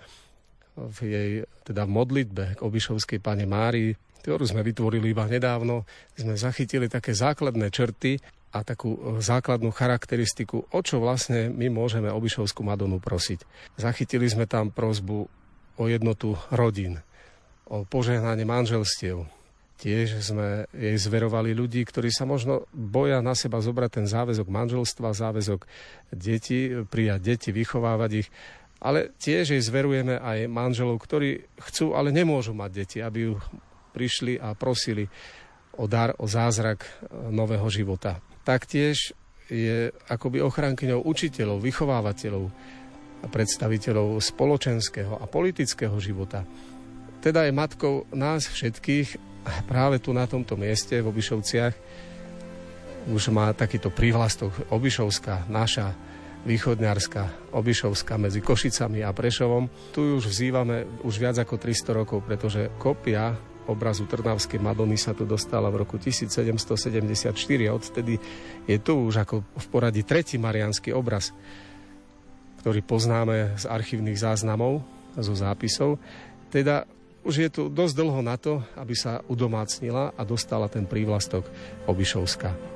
V 0.77 0.99
jej 1.03 1.31
teda 1.65 1.89
v 1.89 1.95
modlitbe 1.97 2.45
k 2.55 2.61
Obišovskej 2.61 3.19
pane 3.25 3.49
Márii, 3.49 3.97
ktorú 4.21 4.45
sme 4.45 4.61
vytvorili 4.63 5.11
iba 5.11 5.25
nedávno, 5.27 5.89
sme 6.15 6.37
zachytili 6.37 6.93
také 6.93 7.17
základné 7.17 7.73
črty 7.73 8.21
a 8.53 8.63
takú 8.63 8.95
e, 8.95 8.99
základnú 9.25 9.73
charakteristiku, 9.73 10.69
o 10.71 10.81
čo 10.85 11.01
vlastne 11.01 11.49
my 11.51 11.73
môžeme 11.73 12.13
Obišovskú 12.13 12.63
Madonu 12.63 13.01
prosiť. 13.01 13.43
Zachytili 13.81 14.29
sme 14.29 14.45
tam 14.45 14.71
prozbu 14.71 15.27
o 15.77 15.85
jednotu 15.89 16.37
rodín, 16.53 17.01
o 17.67 17.83
požehnanie 17.87 18.47
manželstiev, 18.47 19.27
Tiež 19.77 20.25
sme 20.25 20.65
jej 20.73 20.97
zverovali 20.97 21.53
ľudí, 21.53 21.85
ktorí 21.85 22.09
sa 22.09 22.25
možno 22.25 22.65
boja 22.73 23.21
na 23.21 23.37
seba 23.37 23.61
zobrať 23.61 24.01
ten 24.01 24.07
záväzok 24.09 24.49
manželstva, 24.49 25.13
záväzok 25.13 25.69
detí, 26.17 26.81
prijať 26.89 27.21
deti, 27.21 27.51
vychovávať 27.53 28.11
ich. 28.25 28.29
Ale 28.81 29.13
tiež 29.21 29.53
jej 29.53 29.61
zverujeme 29.61 30.17
aj 30.17 30.49
manželov, 30.49 30.97
ktorí 31.05 31.45
chcú, 31.61 31.93
ale 31.93 32.09
nemôžu 32.09 32.57
mať 32.57 32.71
deti, 32.73 32.99
aby 33.05 33.29
ju 33.29 33.35
prišli 33.93 34.41
a 34.41 34.57
prosili 34.57 35.13
o 35.77 35.85
dar, 35.85 36.17
o 36.17 36.25
zázrak 36.25 36.89
nového 37.29 37.69
života. 37.69 38.25
Taktiež 38.49 39.13
je 39.53 39.93
akoby 40.09 40.41
ochrankyňou 40.41 41.05
učiteľov, 41.05 41.61
vychovávateľov 41.61 42.49
a 43.21 43.27
predstaviteľov 43.29 44.25
spoločenského 44.25 45.21
a 45.21 45.25
politického 45.29 45.97
života. 46.01 46.49
Teda 47.27 47.43
je 47.43 47.51
matkou 47.51 48.07
nás 48.15 48.47
všetkých 48.47 49.19
práve 49.67 49.99
tu 49.99 50.15
na 50.15 50.31
tomto 50.31 50.55
mieste 50.55 50.95
v 51.03 51.11
Obišovciach 51.11 51.75
už 53.11 53.35
má 53.35 53.51
takýto 53.51 53.91
prívlastok 53.91 54.55
Obišovská, 54.71 55.51
naša 55.51 55.91
východňarská 56.47 57.51
Obišovská 57.51 58.15
medzi 58.15 58.39
Košicami 58.39 59.03
a 59.03 59.11
Prešovom. 59.11 59.67
Tu 59.91 60.23
už 60.23 60.31
vzývame 60.31 61.03
už 61.03 61.19
viac 61.19 61.35
ako 61.43 61.59
300 61.59 61.99
rokov, 61.99 62.23
pretože 62.23 62.71
kopia 62.79 63.35
obrazu 63.67 64.07
Trnavskej 64.07 64.63
Madony 64.63 64.95
sa 64.95 65.11
tu 65.11 65.27
dostala 65.27 65.67
v 65.67 65.83
roku 65.83 65.99
1774 65.99 67.35
a 67.67 67.73
odtedy 67.75 68.23
je 68.71 68.79
tu 68.79 69.03
už 69.03 69.27
ako 69.27 69.43
v 69.43 69.67
poradí 69.67 70.07
tretí 70.07 70.39
marianský 70.39 70.95
obraz, 70.95 71.35
ktorý 72.63 72.87
poznáme 72.87 73.59
z 73.59 73.67
archívnych 73.67 74.15
záznamov, 74.15 74.87
zo 75.19 75.35
zápisov. 75.35 75.99
Teda 76.55 76.87
už 77.27 77.35
je 77.43 77.51
tu 77.51 77.63
dosť 77.67 77.95
dlho 77.99 78.23
na 78.23 78.39
to, 78.39 78.63
aby 78.79 78.95
sa 78.95 79.19
udomácnila 79.27 80.15
a 80.15 80.23
dostala 80.23 80.71
ten 80.71 80.87
prívlastok 80.87 81.43
Obišovská. 81.91 82.76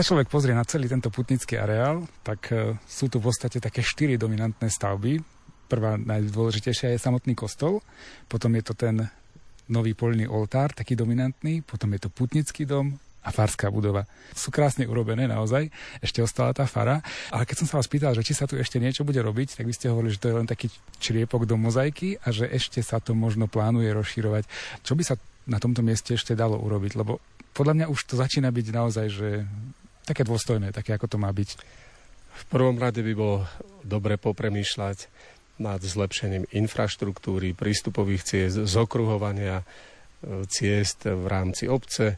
Sa 0.00 0.16
človek 0.16 0.32
pozrie 0.32 0.56
na 0.56 0.64
celý 0.64 0.88
tento 0.88 1.12
putnický 1.12 1.60
areál, 1.60 2.08
tak 2.24 2.48
e, 2.56 2.72
sú 2.88 3.12
tu 3.12 3.20
v 3.20 3.28
podstate 3.28 3.60
také 3.60 3.84
štyri 3.84 4.16
dominantné 4.16 4.72
stavby. 4.72 5.20
Prvá 5.68 6.00
najdôležitejšia 6.00 6.96
je 6.96 7.04
samotný 7.04 7.36
kostol, 7.36 7.84
potom 8.24 8.56
je 8.56 8.64
to 8.64 8.72
ten 8.72 9.04
nový 9.68 9.92
polný 9.92 10.24
oltár, 10.24 10.72
taký 10.72 10.96
dominantný, 10.96 11.60
potom 11.60 11.92
je 11.92 12.00
to 12.00 12.08
putnický 12.08 12.64
dom, 12.64 12.96
a 13.20 13.28
farská 13.28 13.68
budova. 13.68 14.08
Sú 14.32 14.48
krásne 14.48 14.88
urobené 14.88 15.28
naozaj, 15.28 15.68
ešte 16.00 16.24
ostala 16.24 16.56
tá 16.56 16.64
fara. 16.64 17.04
Ale 17.28 17.44
keď 17.44 17.60
som 17.60 17.68
sa 17.68 17.76
vás 17.76 17.84
pýtal, 17.84 18.16
že 18.16 18.24
či 18.24 18.32
sa 18.32 18.48
tu 18.48 18.56
ešte 18.56 18.80
niečo 18.80 19.04
bude 19.04 19.20
robiť, 19.20 19.60
tak 19.60 19.68
vy 19.68 19.76
ste 19.76 19.92
hovorili, 19.92 20.16
že 20.16 20.24
to 20.24 20.32
je 20.32 20.38
len 20.40 20.48
taký 20.48 20.72
čriepok 20.96 21.44
do 21.44 21.60
mozaiky 21.60 22.16
a 22.24 22.32
že 22.32 22.48
ešte 22.48 22.80
sa 22.80 23.04
to 23.04 23.12
možno 23.12 23.44
plánuje 23.44 23.92
rozširovať. 23.92 24.48
Čo 24.80 24.96
by 24.96 25.02
sa 25.04 25.20
na 25.44 25.60
tomto 25.60 25.84
mieste 25.84 26.16
ešte 26.16 26.32
dalo 26.32 26.56
urobiť? 26.56 26.96
Lebo 26.96 27.20
podľa 27.52 27.74
mňa 27.76 27.86
už 27.92 28.00
to 28.08 28.14
začína 28.16 28.48
byť 28.48 28.66
naozaj, 28.72 29.06
že 29.10 29.28
také 30.10 30.26
dôstojné, 30.26 30.74
také 30.74 30.90
ako 30.98 31.06
to 31.06 31.22
má 31.22 31.30
byť. 31.30 31.50
V 32.30 32.44
prvom 32.50 32.74
rade 32.74 32.98
by 32.98 33.12
bolo 33.14 33.46
dobre 33.86 34.18
popremýšľať 34.18 35.06
nad 35.62 35.78
zlepšením 35.78 36.50
infraštruktúry, 36.50 37.54
prístupových 37.54 38.22
ciest, 38.26 38.56
zokruhovania 38.66 39.62
e, 39.62 39.64
ciest 40.50 41.06
v 41.06 41.24
rámci 41.30 41.70
obce, 41.70 42.16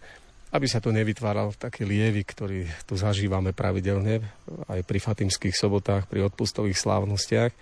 aby 0.55 0.66
sa 0.70 0.78
tu 0.78 0.94
nevytváral 0.94 1.52
taký 1.59 1.83
lievik, 1.83 2.33
ktorý 2.33 2.64
tu 2.87 2.94
zažívame 2.94 3.50
pravidelne 3.52 4.22
aj 4.70 4.81
pri 4.87 4.98
fatimských 5.02 5.59
sobotách, 5.59 6.07
pri 6.07 6.28
odpustových 6.28 6.78
slávnostiach. 6.78 7.52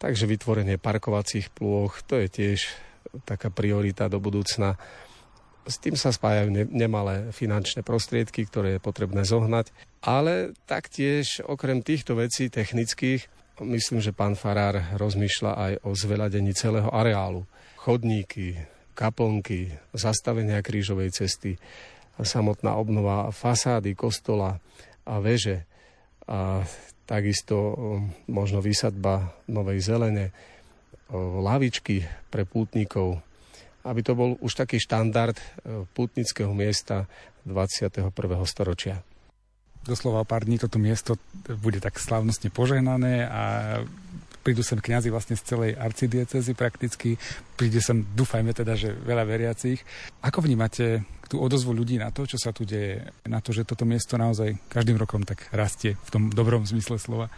Takže 0.00 0.26
vytvorenie 0.26 0.82
parkovacích 0.82 1.52
plôch, 1.54 2.02
to 2.08 2.18
je 2.18 2.26
tiež 2.26 2.60
taká 3.28 3.52
priorita 3.52 4.08
do 4.08 4.18
budúcna. 4.18 4.80
S 5.62 5.78
tým 5.78 5.94
sa 5.94 6.10
spájajú 6.10 6.50
nemalé 6.74 7.30
finančné 7.30 7.86
prostriedky, 7.86 8.46
ktoré 8.50 8.76
je 8.76 8.80
potrebné 8.82 9.22
zohnať. 9.22 9.70
Ale 10.02 10.58
taktiež 10.66 11.38
okrem 11.46 11.86
týchto 11.86 12.18
vecí 12.18 12.50
technických, 12.50 13.30
myslím, 13.62 14.02
že 14.02 14.10
pán 14.10 14.34
Farár 14.34 14.98
rozmýšľa 14.98 15.52
aj 15.54 15.72
o 15.86 15.94
zveľadení 15.94 16.50
celého 16.50 16.90
areálu. 16.90 17.46
Chodníky, 17.78 18.58
kaplnky, 18.98 19.70
zastavenia 19.94 20.58
krížovej 20.62 21.14
cesty, 21.14 21.54
samotná 22.18 22.74
obnova 22.74 23.30
fasády 23.30 23.94
kostola 23.94 24.58
a 25.06 25.14
veže 25.22 25.66
a 26.26 26.62
takisto 27.02 27.56
um, 27.58 27.74
možno 28.30 28.62
vysadba 28.62 29.34
novej 29.50 29.82
zelene, 29.82 30.30
lavičky 31.12 32.08
pre 32.32 32.48
pútnikov, 32.48 33.20
aby 33.84 34.00
to 34.02 34.12
bol 34.14 34.38
už 34.38 34.54
taký 34.54 34.78
štandard 34.78 35.36
uh, 35.38 35.86
pútnického 35.94 36.50
miesta 36.54 37.06
21. 37.46 38.14
storočia 38.46 39.02
doslova 39.82 40.22
pár 40.22 40.46
dní 40.46 40.62
toto 40.62 40.78
miesto 40.78 41.18
bude 41.58 41.82
tak 41.82 41.98
slávnostne 41.98 42.54
požehnané 42.54 43.26
a 43.26 43.42
prídu 44.42 44.66
sem 44.66 44.78
kňazi 44.78 45.08
vlastne 45.10 45.38
z 45.38 45.54
celej 45.54 45.78
arcidiecezy 45.78 46.52
prakticky, 46.58 47.14
príde 47.54 47.78
sem, 47.78 48.02
dúfajme 48.02 48.50
teda, 48.50 48.74
že 48.74 48.90
veľa 48.90 49.22
veriacich. 49.22 49.78
Ako 50.18 50.42
vnímate 50.42 51.06
tú 51.30 51.38
odozvu 51.38 51.70
ľudí 51.70 51.96
na 51.96 52.10
to, 52.10 52.26
čo 52.26 52.36
sa 52.42 52.50
tu 52.50 52.66
deje, 52.66 53.06
na 53.24 53.38
to, 53.38 53.54
že 53.54 53.62
toto 53.62 53.86
miesto 53.86 54.18
naozaj 54.18 54.58
každým 54.66 54.98
rokom 54.98 55.22
tak 55.22 55.46
rastie 55.54 55.94
v 55.94 56.10
tom 56.10 56.22
dobrom 56.28 56.66
zmysle 56.66 56.98
slova? 56.98 57.30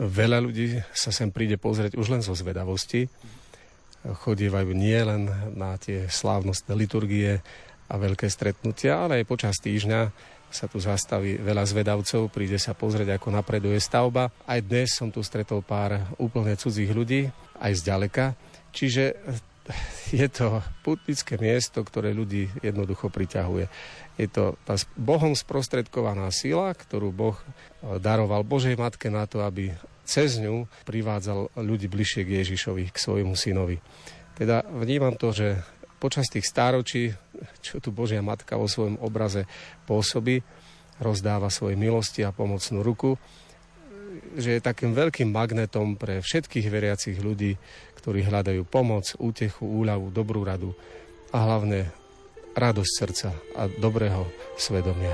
Veľa 0.00 0.40
ľudí 0.40 0.80
sa 0.96 1.12
sem 1.12 1.28
príde 1.28 1.60
pozrieť 1.60 2.00
už 2.00 2.06
len 2.08 2.22
zo 2.24 2.32
zvedavosti. 2.32 3.12
Chodievajú 4.06 4.70
nie 4.76 4.98
len 5.02 5.26
na 5.58 5.74
tie 5.80 6.06
slávnostné 6.06 6.72
liturgie 6.78 7.42
a 7.88 7.94
veľké 7.96 8.30
stretnutia, 8.30 9.04
ale 9.04 9.22
aj 9.22 9.30
počas 9.30 9.56
týždňa 9.58 10.00
sa 10.48 10.64
tu 10.64 10.80
zastaví 10.80 11.36
veľa 11.36 11.64
zvedavcov, 11.68 12.32
príde 12.32 12.56
sa 12.56 12.72
pozrieť, 12.72 13.20
ako 13.20 13.28
napreduje 13.36 13.76
stavba. 13.76 14.32
Aj 14.48 14.60
dnes 14.64 14.96
som 14.96 15.12
tu 15.12 15.20
stretol 15.20 15.60
pár 15.60 16.00
úplne 16.16 16.56
cudzích 16.56 16.88
ľudí, 16.88 17.28
aj 17.60 17.72
zďaleka. 17.84 18.32
Čiže 18.72 19.18
je 20.20 20.28
to 20.28 20.64
putnické 20.80 21.36
miesto, 21.36 21.84
ktoré 21.84 22.16
ľudí 22.16 22.48
jednoducho 22.64 23.12
priťahuje. 23.12 23.68
Je 24.16 24.28
to 24.28 24.56
tá 24.64 24.74
Bohom 24.96 25.36
sprostredkovaná 25.36 26.32
sila, 26.32 26.72
ktorú 26.72 27.12
Boh 27.12 27.36
eh, 27.36 28.00
daroval 28.00 28.44
Božej 28.44 28.76
Matke 28.78 29.12
na 29.12 29.28
to, 29.28 29.44
aby 29.44 29.72
cez 30.08 30.40
ňu 30.40 30.64
privádzal 30.88 31.52
ľudí 31.60 31.84
bližšie 31.92 32.24
k 32.24 32.40
Ježišovi, 32.40 32.88
k 32.88 32.96
svojmu 32.96 33.36
synovi. 33.36 33.76
Teda 34.32 34.64
vnímam 34.64 35.12
to, 35.18 35.36
že 35.36 35.60
počas 36.00 36.30
tých 36.32 36.48
stáročí, 36.48 37.12
čo 37.60 37.82
tu 37.82 37.92
Božia 37.92 38.24
Matka 38.24 38.56
vo 38.56 38.70
svojom 38.70 38.96
obraze 39.04 39.44
pôsobí, 39.84 40.40
rozdáva 40.96 41.52
svoje 41.52 41.76
milosti 41.76 42.24
a 42.24 42.32
pomocnú 42.32 42.80
ruku, 42.80 43.20
že 44.38 44.58
je 44.58 44.64
takým 44.64 44.96
veľkým 44.96 45.28
magnetom 45.28 45.94
pre 45.94 46.24
všetkých 46.24 46.66
veriacich 46.70 47.18
ľudí, 47.20 47.58
ktorí 48.08 48.24
hľadajú 48.24 48.64
pomoc, 48.64 49.04
útechu, 49.20 49.68
úľavu, 49.68 50.08
dobrú 50.08 50.40
radu 50.40 50.72
a 51.28 51.44
hlavne 51.44 51.92
radosť 52.56 52.92
srdca 52.96 53.36
a 53.52 53.68
dobrého 53.68 54.24
svedomia. 54.56 55.12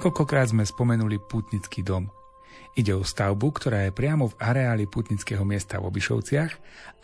Niekoľkokrát 0.00 0.56
sme 0.56 0.64
spomenuli 0.64 1.20
Putnický 1.20 1.84
dom. 1.84 2.08
Ide 2.72 2.96
o 2.96 3.04
stavbu, 3.04 3.52
ktorá 3.52 3.84
je 3.84 3.92
priamo 3.92 4.32
v 4.32 4.38
areáli 4.40 4.88
Putnického 4.88 5.44
miesta 5.44 5.76
v 5.76 5.92
Obišovciach 5.92 6.52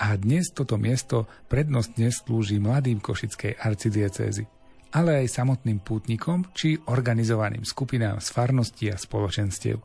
a 0.00 0.16
dnes 0.16 0.48
toto 0.48 0.80
miesto 0.80 1.28
prednostne 1.44 2.08
slúži 2.08 2.56
mladým 2.56 3.04
košickej 3.04 3.60
arcidiecézy, 3.60 4.48
ale 4.96 5.20
aj 5.20 5.28
samotným 5.28 5.84
pútnikom 5.84 6.48
či 6.56 6.80
organizovaným 6.88 7.68
skupinám 7.68 8.16
z 8.24 8.32
farností 8.32 8.88
a 8.88 8.96
spoločenstiev. 8.96 9.76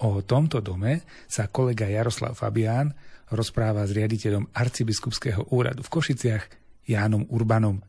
O 0.00 0.24
tomto 0.24 0.64
dome 0.64 1.04
sa 1.28 1.52
kolega 1.52 1.84
Jaroslav 1.84 2.40
Fabián 2.40 2.88
rozpráva 3.36 3.84
s 3.84 3.92
riaditeľom 3.92 4.56
arcibiskupského 4.56 5.52
úradu 5.52 5.84
v 5.84 5.92
Košiciach 5.92 6.44
Jánom 6.88 7.28
Urbanom. 7.28 7.84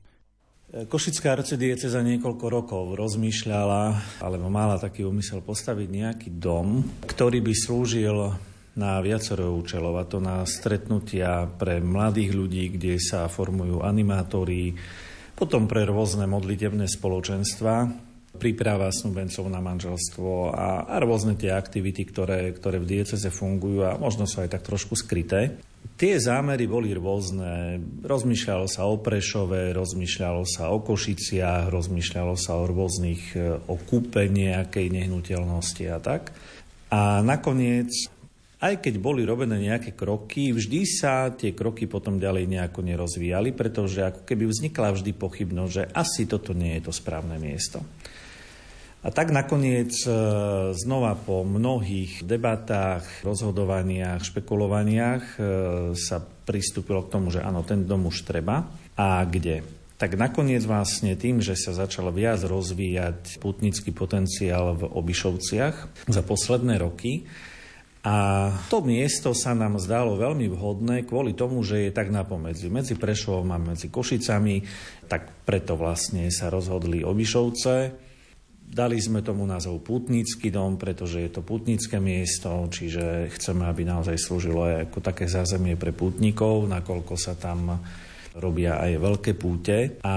Košická 0.67 1.31
arcidiece 1.31 1.87
za 1.87 2.03
niekoľko 2.03 2.45
rokov 2.51 2.83
rozmýšľala, 2.99 3.83
alebo 4.19 4.51
mala 4.51 4.75
taký 4.75 5.07
úmysel 5.07 5.39
postaviť 5.39 5.87
nejaký 5.87 6.29
dom, 6.35 6.83
ktorý 7.07 7.39
by 7.39 7.53
slúžil 7.55 8.35
na 8.75 8.99
viacero 8.99 9.55
účelov, 9.55 9.95
a 9.95 10.03
to 10.03 10.19
na 10.19 10.43
stretnutia 10.43 11.47
pre 11.47 11.79
mladých 11.79 12.35
ľudí, 12.35 12.75
kde 12.75 12.99
sa 12.99 13.31
formujú 13.31 13.79
animátori, 13.79 14.75
potom 15.39 15.71
pre 15.71 15.87
rôzne 15.87 16.27
modlitevné 16.27 16.91
spoločenstva, 16.91 17.87
príprava 18.35 18.91
snúbencov 18.91 19.47
na 19.47 19.63
manželstvo 19.63 20.51
a, 20.51 20.83
a 20.83 20.95
rôzne 20.99 21.39
tie 21.39 21.55
aktivity, 21.55 22.03
ktoré, 22.11 22.51
ktoré 22.51 22.83
v 22.83 22.91
dieceze 22.91 23.31
fungujú 23.31 23.87
a 23.87 23.95
možno 23.95 24.27
sú 24.27 24.43
aj 24.43 24.59
tak 24.59 24.67
trošku 24.67 24.99
skryté. 24.99 25.63
Tie 25.97 26.13
zámery 26.21 26.69
boli 26.69 26.93
rôzne. 26.93 27.81
Rozmýšľalo 28.05 28.69
sa 28.69 28.85
o 28.85 29.01
Prešove, 29.01 29.73
rozmýšľalo 29.73 30.45
sa 30.45 30.69
o 30.69 30.77
Košiciach, 30.77 31.73
rozmýšľalo 31.73 32.37
sa 32.37 32.61
o 32.61 32.69
rôznych, 32.69 33.33
e, 33.33 33.57
o 33.65 33.75
kúpe 33.81 34.29
nejakej 34.29 34.93
nehnuteľnosti 34.93 35.83
a 35.89 35.97
tak. 35.97 36.37
A 36.93 37.25
nakoniec, 37.25 37.89
aj 38.61 38.77
keď 38.77 38.93
boli 39.01 39.25
robené 39.25 39.57
nejaké 39.57 39.97
kroky, 39.97 40.53
vždy 40.53 40.85
sa 40.85 41.33
tie 41.33 41.57
kroky 41.57 41.89
potom 41.89 42.21
ďalej 42.21 42.45
nejako 42.45 42.85
nerozvíjali, 42.85 43.57
pretože 43.57 44.05
ako 44.05 44.21
keby 44.21 44.45
vznikla 44.45 44.93
vždy 44.93 45.11
pochybnosť, 45.17 45.73
že 45.73 45.83
asi 45.97 46.29
toto 46.29 46.53
nie 46.53 46.77
je 46.77 46.85
to 46.85 46.93
správne 46.93 47.41
miesto. 47.41 47.81
A 49.05 49.13
tak 49.13 49.29
nakoniec 49.29 49.93
e, 50.03 50.11
znova 50.73 51.13
po 51.13 51.45
mnohých 51.45 52.25
debatách, 52.25 53.21
rozhodovaniach, 53.21 54.25
špekulovaniach 54.25 55.23
e, 55.37 55.39
sa 55.93 56.17
pristúpilo 56.21 57.05
k 57.05 57.11
tomu, 57.13 57.29
že 57.29 57.45
áno, 57.45 57.61
ten 57.61 57.85
dom 57.85 58.09
už 58.09 58.25
treba. 58.25 58.65
A 58.97 59.21
kde? 59.23 59.61
Tak 60.01 60.17
nakoniec 60.17 60.65
vlastne 60.65 61.13
tým, 61.13 61.41
že 61.41 61.53
sa 61.57 61.73
začal 61.73 62.09
viac 62.13 62.41
rozvíjať 62.41 63.41
putnický 63.41 63.93
potenciál 63.93 64.73
v 64.77 64.89
Obišovciach 64.89 66.05
za 66.09 66.21
posledné 66.25 66.81
roky, 66.81 67.25
A 68.07 68.15
to 68.71 68.79
miesto 68.79 69.35
sa 69.35 69.51
nám 69.51 69.83
zdalo 69.83 70.15
veľmi 70.15 70.47
vhodné 70.47 71.03
kvôli 71.03 71.35
tomu, 71.35 71.59
že 71.59 71.89
je 71.89 71.91
tak 71.91 72.07
napomedzi. 72.07 72.71
Medzi 72.71 72.95
Prešovom 72.95 73.51
a 73.51 73.59
medzi 73.59 73.91
Košicami, 73.91 74.63
tak 75.11 75.43
preto 75.43 75.75
vlastne 75.75 76.31
sa 76.31 76.47
rozhodli 76.47 77.03
Obišovce. 77.03 78.06
Dali 78.67 78.99
sme 78.99 79.23
tomu 79.23 79.47
názov 79.47 79.79
Putnícky 79.79 80.51
dom, 80.51 80.75
pretože 80.75 81.23
je 81.23 81.31
to 81.31 81.39
putnické 81.39 82.03
miesto, 82.03 82.67
čiže 82.67 83.31
chceme, 83.31 83.63
aby 83.63 83.87
naozaj 83.87 84.19
slúžilo 84.19 84.67
aj 84.67 84.91
ako 84.91 84.99
také 84.99 85.25
zázemie 85.25 85.79
pre 85.79 85.95
putníkov, 85.95 86.67
nakoľko 86.67 87.15
sa 87.15 87.39
tam 87.39 87.79
robia 88.37 88.77
aj 88.77 88.91
veľké 89.01 89.31
púte 89.33 89.97
a 90.05 90.15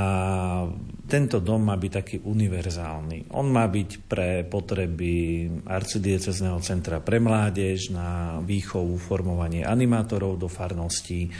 tento 1.09 1.41
dom 1.41 1.65
má 1.65 1.75
byť 1.81 1.93
taký 1.93 2.17
univerzálny. 2.21 3.33
On 3.35 3.49
má 3.49 3.65
byť 3.67 3.91
pre 4.05 4.45
potreby 4.45 5.47
arcidiecezného 5.65 6.61
centra 6.61 7.01
pre 7.01 7.17
mládež 7.19 7.91
na 7.91 8.39
výchovu, 8.45 9.01
formovanie 9.01 9.65
animátorov 9.65 10.37
do 10.37 10.47
farností. 10.53 11.33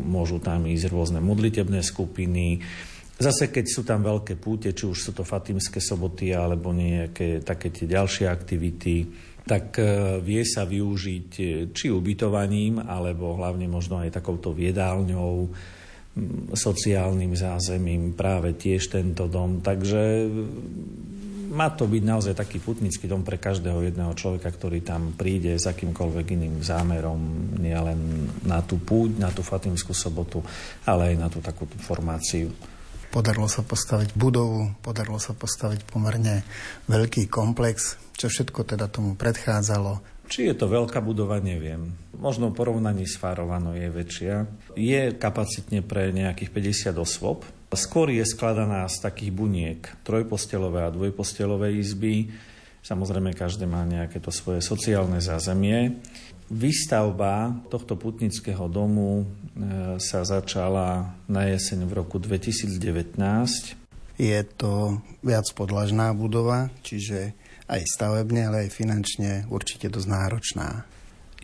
Môžu 0.00 0.42
tam 0.42 0.66
ísť 0.66 0.90
rôzne 0.90 1.20
modlitebné 1.22 1.84
skupiny, 1.84 2.58
Zase 3.14 3.54
keď 3.54 3.64
sú 3.70 3.86
tam 3.86 4.02
veľké 4.02 4.34
púte, 4.34 4.74
či 4.74 4.90
už 4.90 4.98
sú 4.98 5.10
to 5.14 5.22
Fatimské 5.22 5.78
soboty 5.78 6.34
alebo 6.34 6.74
nejaké 6.74 7.46
také 7.46 7.70
tie 7.70 7.86
ďalšie 7.86 8.26
aktivity, 8.26 9.06
tak 9.44 9.78
e, 9.78 10.18
vie 10.18 10.42
sa 10.42 10.66
využiť 10.66 11.30
e, 11.38 11.44
či 11.70 11.92
ubytovaním, 11.94 12.82
alebo 12.82 13.38
hlavne 13.38 13.70
možno 13.70 14.02
aj 14.02 14.18
takouto 14.18 14.50
viedálňou, 14.50 15.52
sociálnym 16.54 17.34
zázemím 17.34 18.14
práve 18.14 18.54
tiež 18.54 18.86
tento 18.86 19.26
dom. 19.26 19.58
Takže 19.58 20.30
má 21.50 21.70
to 21.74 21.86
byť 21.86 22.02
naozaj 22.02 22.34
taký 22.34 22.62
putnický 22.62 23.06
dom 23.10 23.26
pre 23.26 23.38
každého 23.38 23.82
jedného 23.90 24.14
človeka, 24.14 24.50
ktorý 24.50 24.82
tam 24.82 25.14
príde 25.14 25.58
s 25.58 25.66
akýmkoľvek 25.66 26.26
iným 26.34 26.62
zámerom, 26.62 27.18
nielen 27.58 28.30
na 28.46 28.62
tú 28.62 28.78
púť, 28.78 29.18
na 29.18 29.30
tú 29.30 29.42
Fatimskú 29.42 29.94
sobotu, 29.94 30.42
ale 30.86 31.14
aj 31.14 31.16
na 31.18 31.28
tú 31.30 31.38
takúto 31.42 31.78
formáciu. 31.82 32.73
Podarilo 33.14 33.46
sa 33.46 33.62
postaviť 33.62 34.18
budovu, 34.18 34.74
podarilo 34.82 35.22
sa 35.22 35.38
postaviť 35.38 35.86
pomerne 35.86 36.42
veľký 36.90 37.30
komplex, 37.30 37.94
čo 38.18 38.26
všetko 38.26 38.66
teda 38.66 38.90
tomu 38.90 39.14
predchádzalo. 39.14 40.02
Či 40.26 40.50
je 40.50 40.54
to 40.58 40.66
veľká 40.66 40.98
budova, 40.98 41.38
neviem. 41.38 41.94
Možno 42.18 42.50
v 42.50 42.58
porovnaní 42.58 43.06
s 43.06 43.14
Fárovanou 43.14 43.78
je 43.78 43.86
väčšia. 43.86 44.50
Je 44.74 45.14
kapacitne 45.14 45.86
pre 45.86 46.10
nejakých 46.10 46.50
50 46.90 46.98
osôb. 46.98 47.46
Skôr 47.70 48.10
je 48.10 48.26
skladaná 48.26 48.82
z 48.90 48.98
takých 48.98 49.30
buniek, 49.30 49.82
trojpostelové 50.02 50.82
a 50.82 50.90
dvojpostelové 50.90 51.74
izby. 51.78 52.34
Samozrejme, 52.82 53.30
každé 53.30 53.70
má 53.70 53.86
nejaké 53.86 54.18
to 54.18 54.34
svoje 54.34 54.58
sociálne 54.58 55.22
zázemie. 55.22 56.02
Výstavba 56.52 57.56
tohto 57.72 57.96
putnického 57.96 58.68
domu 58.68 59.24
e, 59.24 59.96
sa 59.96 60.20
začala 60.28 61.16
na 61.24 61.48
jeseň 61.48 61.88
v 61.88 61.92
roku 62.04 62.20
2019. 62.20 62.76
Je 64.20 64.40
to 64.54 65.00
viac 65.24 65.48
podlažná 65.56 66.12
budova, 66.12 66.68
čiže 66.84 67.32
aj 67.64 67.80
stavebne, 67.96 68.44
ale 68.44 68.68
aj 68.68 68.76
finančne 68.76 69.48
určite 69.48 69.88
dosť 69.88 70.08
náročná. 70.08 70.84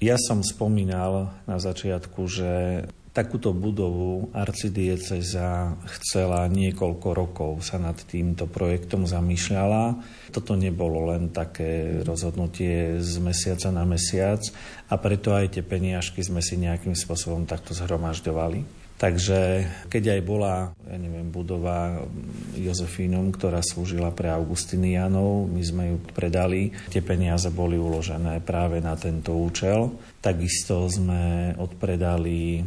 Ja 0.00 0.16
som 0.20 0.44
spomínal 0.44 1.32
na 1.44 1.56
začiatku, 1.60 2.20
že 2.28 2.84
takúto 3.11 3.51
budovu 3.51 4.31
arcidieceza 4.31 5.75
chcela 5.99 6.46
niekoľko 6.46 7.09
rokov, 7.11 7.51
sa 7.66 7.83
nad 7.83 7.99
týmto 7.99 8.46
projektom 8.46 9.07
zamýšľala. 9.07 9.99
Toto 10.31 10.55
nebolo 10.55 11.11
len 11.11 11.35
také 11.35 12.03
rozhodnutie 12.07 13.03
z 13.03 13.14
mesiaca 13.18 13.75
na 13.75 13.83
mesiac 13.83 14.40
a 14.87 14.94
preto 14.94 15.35
aj 15.35 15.59
tie 15.59 15.62
peniažky 15.66 16.23
sme 16.23 16.38
si 16.38 16.55
nejakým 16.55 16.94
spôsobom 16.94 17.46
takto 17.51 17.75
zhromažďovali. 17.75 18.81
Takže 19.01 19.64
keď 19.88 20.20
aj 20.20 20.23
bola, 20.29 20.77
ja 20.85 20.96
neviem, 21.01 21.33
budova 21.33 22.05
Jozefínum, 22.53 23.33
ktorá 23.33 23.64
slúžila 23.64 24.12
pre 24.12 24.29
Augustinianov, 24.29 25.49
my 25.49 25.62
sme 25.64 25.85
ju 25.88 25.96
predali, 26.12 26.68
tie 26.92 27.01
peniaze 27.01 27.49
boli 27.49 27.81
uložené 27.81 28.44
práve 28.44 28.77
na 28.85 28.92
tento 29.01 29.33
účel. 29.33 29.88
Takisto 30.20 30.85
sme 30.85 31.57
odpredali 31.57 32.61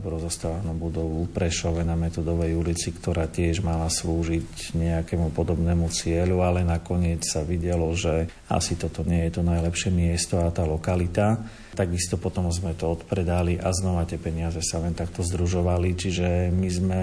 rozostávanú 0.00 0.72
budovu 0.72 1.28
Prešove 1.28 1.84
na 1.84 1.98
Metodovej 1.98 2.56
ulici, 2.56 2.94
ktorá 2.94 3.28
tiež 3.28 3.60
mala 3.60 3.92
slúžiť 3.92 4.72
nejakému 4.72 5.34
podobnému 5.36 5.92
cieľu, 5.92 6.40
ale 6.40 6.64
nakoniec 6.64 7.20
sa 7.26 7.44
videlo, 7.44 7.92
že 7.92 8.28
asi 8.48 8.80
toto 8.80 9.04
nie 9.04 9.28
je 9.28 9.36
to 9.36 9.42
najlepšie 9.44 9.92
miesto 9.92 10.40
a 10.40 10.48
tá 10.48 10.64
lokalita. 10.64 11.42
Takisto 11.70 12.18
potom 12.18 12.50
sme 12.50 12.74
to 12.74 12.90
odpredali 12.90 13.60
a 13.60 13.70
znova 13.70 14.02
tie 14.02 14.18
peniaze 14.18 14.58
sa 14.58 14.82
len 14.82 14.96
takto 14.96 15.22
združovali, 15.22 15.94
čiže 15.94 16.50
my 16.50 16.68
sme 16.68 17.02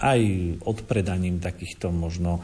aj 0.00 0.20
odpredaním 0.64 1.42
takýchto 1.42 1.92
možno 1.92 2.40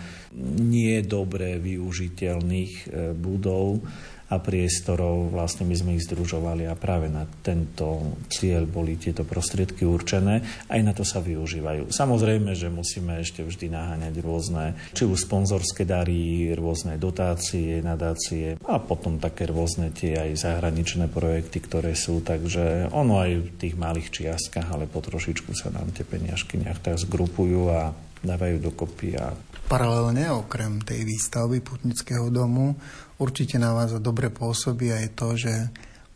nie 0.61 1.01
dobre 1.01 1.57
využiteľných 1.57 2.73
e, 2.85 2.87
budov 3.17 3.81
a 4.27 4.43
priestorov. 4.43 5.31
Vlastne 5.31 5.63
my 5.67 5.75
sme 5.79 5.91
ich 5.95 6.07
združovali 6.07 6.67
a 6.67 6.75
práve 6.75 7.07
na 7.07 7.27
tento 7.43 8.19
cieľ 8.27 8.67
boli 8.67 8.99
tieto 8.99 9.23
prostriedky 9.23 9.87
určené. 9.87 10.43
Aj 10.67 10.81
na 10.83 10.91
to 10.91 11.07
sa 11.07 11.23
využívajú. 11.23 11.95
Samozrejme, 11.95 12.55
že 12.59 12.67
musíme 12.67 13.23
ešte 13.23 13.47
vždy 13.47 13.71
naháňať 13.71 14.15
rôzne, 14.19 14.75
či 14.93 15.07
už 15.07 15.31
sponzorské 15.31 15.87
dary, 15.87 16.51
rôzne 16.59 16.99
dotácie, 16.99 17.79
nadácie 17.79 18.59
a 18.67 18.83
potom 18.83 19.23
také 19.23 19.47
rôzne 19.47 19.95
tie 19.95 20.19
aj 20.19 20.43
zahraničné 20.43 21.07
projekty, 21.07 21.63
ktoré 21.63 21.95
sú. 21.95 22.19
Takže 22.19 22.91
ono 22.91 23.23
aj 23.23 23.31
v 23.39 23.49
tých 23.63 23.75
malých 23.79 24.11
čiastkách, 24.11 24.67
ale 24.67 24.91
po 24.91 24.99
trošičku 24.99 25.55
sa 25.55 25.71
nám 25.71 25.95
tie 25.95 26.03
peniažky 26.03 26.59
nejak 26.59 26.83
tak 26.83 26.99
zgrupujú 26.99 27.71
a 27.71 27.95
dávajú 28.27 28.59
dokopy 28.59 29.15
a 29.15 29.31
Paralelne 29.67 30.31
okrem 30.31 30.79
tej 30.79 31.03
výstavby 31.03 31.59
putnického 31.59 32.31
domu 32.31 32.79
určite 33.21 33.57
na 33.57 33.73
vás 33.73 33.93
dobre 34.01 34.29
pôsobí 34.33 34.93
aj 34.93 35.07
to, 35.17 35.29
že 35.37 35.53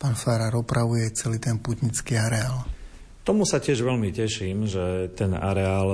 pán 0.01 0.17
Farár 0.17 0.57
opravuje 0.57 1.13
celý 1.13 1.37
ten 1.37 1.61
putnický 1.61 2.17
areál. 2.17 2.65
Tomu 3.21 3.45
sa 3.45 3.61
tiež 3.61 3.85
veľmi 3.85 4.09
teším, 4.09 4.65
že 4.65 5.13
ten 5.13 5.37
areál 5.37 5.89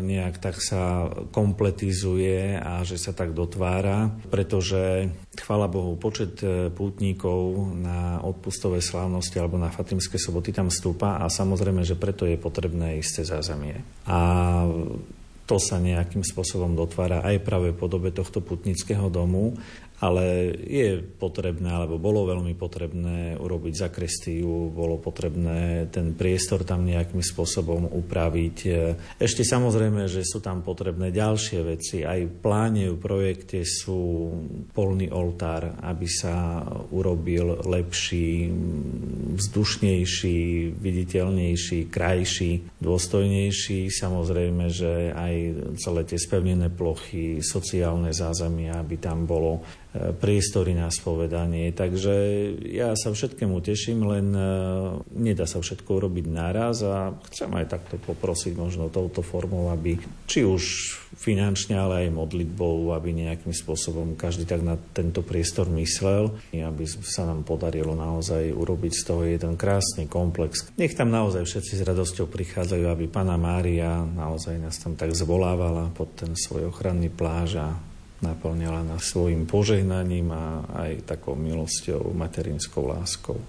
nejak 0.00 0.40
tak 0.40 0.56
sa 0.64 1.12
kompletizuje 1.28 2.56
a 2.56 2.80
že 2.88 2.96
sa 2.96 3.12
tak 3.12 3.36
dotvára, 3.36 4.08
pretože, 4.32 5.12
chvala 5.36 5.68
Bohu, 5.68 6.00
počet 6.00 6.40
e, 6.40 6.72
pútnikov 6.72 7.76
na 7.76 8.24
odpustové 8.24 8.80
slávnosti 8.80 9.36
alebo 9.36 9.60
na 9.60 9.68
Fatimské 9.68 10.16
soboty 10.16 10.56
tam 10.56 10.72
stúpa 10.72 11.20
a 11.20 11.28
samozrejme, 11.28 11.84
že 11.84 12.00
preto 12.00 12.24
je 12.24 12.40
potrebné 12.40 12.96
isté 12.96 13.28
zázemie. 13.28 13.76
A 14.08 14.18
to 15.44 15.58
sa 15.60 15.82
nejakým 15.82 16.22
spôsobom 16.22 16.78
dotvára 16.78 17.26
aj 17.26 17.42
práve 17.42 17.74
podobe 17.74 18.14
tohto 18.14 18.38
putnického 18.38 19.10
domu 19.12 19.52
ale 20.00 20.56
je 20.56 21.04
potrebné, 21.04 21.68
alebo 21.68 22.00
bolo 22.00 22.24
veľmi 22.24 22.56
potrebné 22.56 23.36
urobiť 23.36 23.74
zakrestiu, 23.84 24.72
bolo 24.72 24.96
potrebné 24.96 25.92
ten 25.92 26.16
priestor 26.16 26.64
tam 26.64 26.88
nejakým 26.88 27.20
spôsobom 27.20 27.84
upraviť. 27.92 28.56
Ešte 29.20 29.44
samozrejme, 29.44 30.08
že 30.08 30.24
sú 30.24 30.40
tam 30.40 30.64
potrebné 30.64 31.12
ďalšie 31.12 31.60
veci. 31.60 32.00
Aj 32.00 32.16
pláne, 32.24 32.88
v 32.88 32.96
projekte 32.96 33.60
sú 33.68 34.32
polný 34.72 35.12
oltár, 35.12 35.76
aby 35.84 36.08
sa 36.08 36.64
urobil 36.88 37.60
lepší, 37.68 38.48
vzdušnejší, 39.36 40.40
viditeľnejší, 40.80 41.92
krajší, 41.92 42.80
dôstojnejší. 42.80 43.92
Samozrejme, 43.92 44.64
že 44.72 45.12
aj 45.12 45.34
celé 45.76 46.08
tie 46.08 46.16
spevnené 46.16 46.72
plochy, 46.72 47.44
sociálne 47.44 48.16
zázemia, 48.16 48.80
aby 48.80 48.96
tam 48.96 49.28
bolo 49.28 49.60
priestory 49.90 50.70
na 50.70 50.86
spovedanie. 50.86 51.74
Takže 51.74 52.14
ja 52.62 52.94
sa 52.94 53.10
všetkému 53.10 53.58
teším, 53.58 54.06
len 54.06 54.26
e, 54.30 54.42
nedá 55.18 55.50
sa 55.50 55.58
všetko 55.58 55.98
urobiť 55.98 56.30
naraz 56.30 56.86
a 56.86 57.10
chcem 57.26 57.50
aj 57.50 57.66
takto 57.74 57.98
poprosiť 57.98 58.54
možno 58.54 58.86
touto 58.86 59.26
formou, 59.26 59.74
aby 59.74 59.98
či 60.30 60.46
už 60.46 60.62
finančne, 61.18 61.74
ale 61.74 62.06
aj 62.06 62.14
modlitbou, 62.14 62.94
aby 62.94 63.10
nejakým 63.10 63.50
spôsobom 63.50 64.14
každý 64.14 64.46
tak 64.46 64.62
na 64.62 64.78
tento 64.78 65.26
priestor 65.26 65.66
myslel, 65.74 66.38
aby 66.54 66.86
sa 66.86 67.26
nám 67.26 67.42
podarilo 67.42 67.98
naozaj 67.98 68.54
urobiť 68.54 68.92
z 68.94 69.02
toho 69.02 69.26
jeden 69.26 69.58
krásny 69.58 70.06
komplex. 70.06 70.70
Nech 70.78 70.94
tam 70.94 71.10
naozaj 71.10 71.42
všetci 71.42 71.82
s 71.82 71.82
radosťou 71.82 72.30
prichádzajú, 72.30 72.86
aby 72.86 73.10
Pana 73.10 73.34
Mária 73.34 74.06
naozaj 74.06 74.54
nás 74.54 74.78
tam 74.78 74.94
tak 74.94 75.10
zvolávala 75.18 75.90
pod 75.90 76.14
ten 76.14 76.38
svoj 76.38 76.70
ochranný 76.70 77.10
pláž 77.10 77.58
a 77.58 77.89
naplňala 78.20 78.84
nás 78.84 79.08
svojim 79.08 79.44
požehnaním 79.44 80.32
a 80.32 80.64
aj 80.86 81.16
takou 81.16 81.36
milosťou, 81.36 82.12
materinskou 82.12 82.88
láskou. 82.88 83.40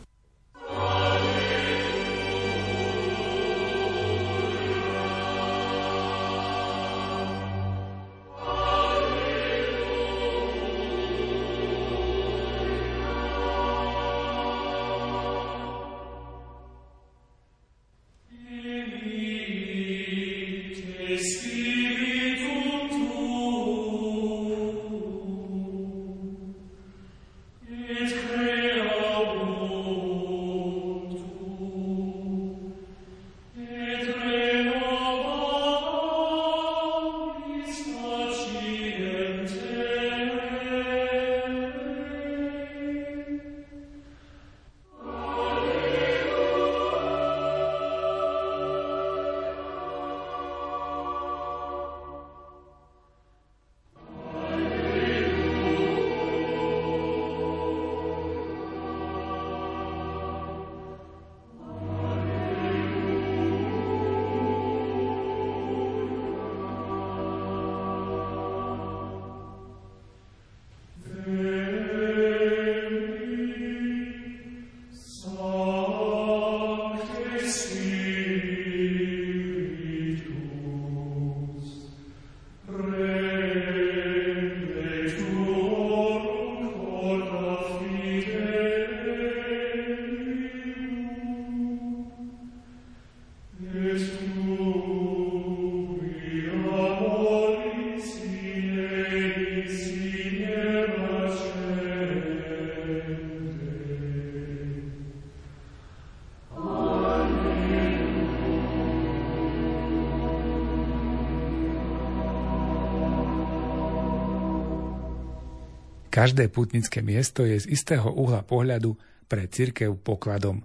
Každé 116.21 116.53
putnické 116.53 117.01
miesto 117.01 117.41
je 117.49 117.65
z 117.65 117.73
istého 117.73 118.05
uhla 118.13 118.45
pohľadu 118.45 118.93
pre 119.25 119.49
cirkev 119.49 119.97
pokladom. 119.97 120.61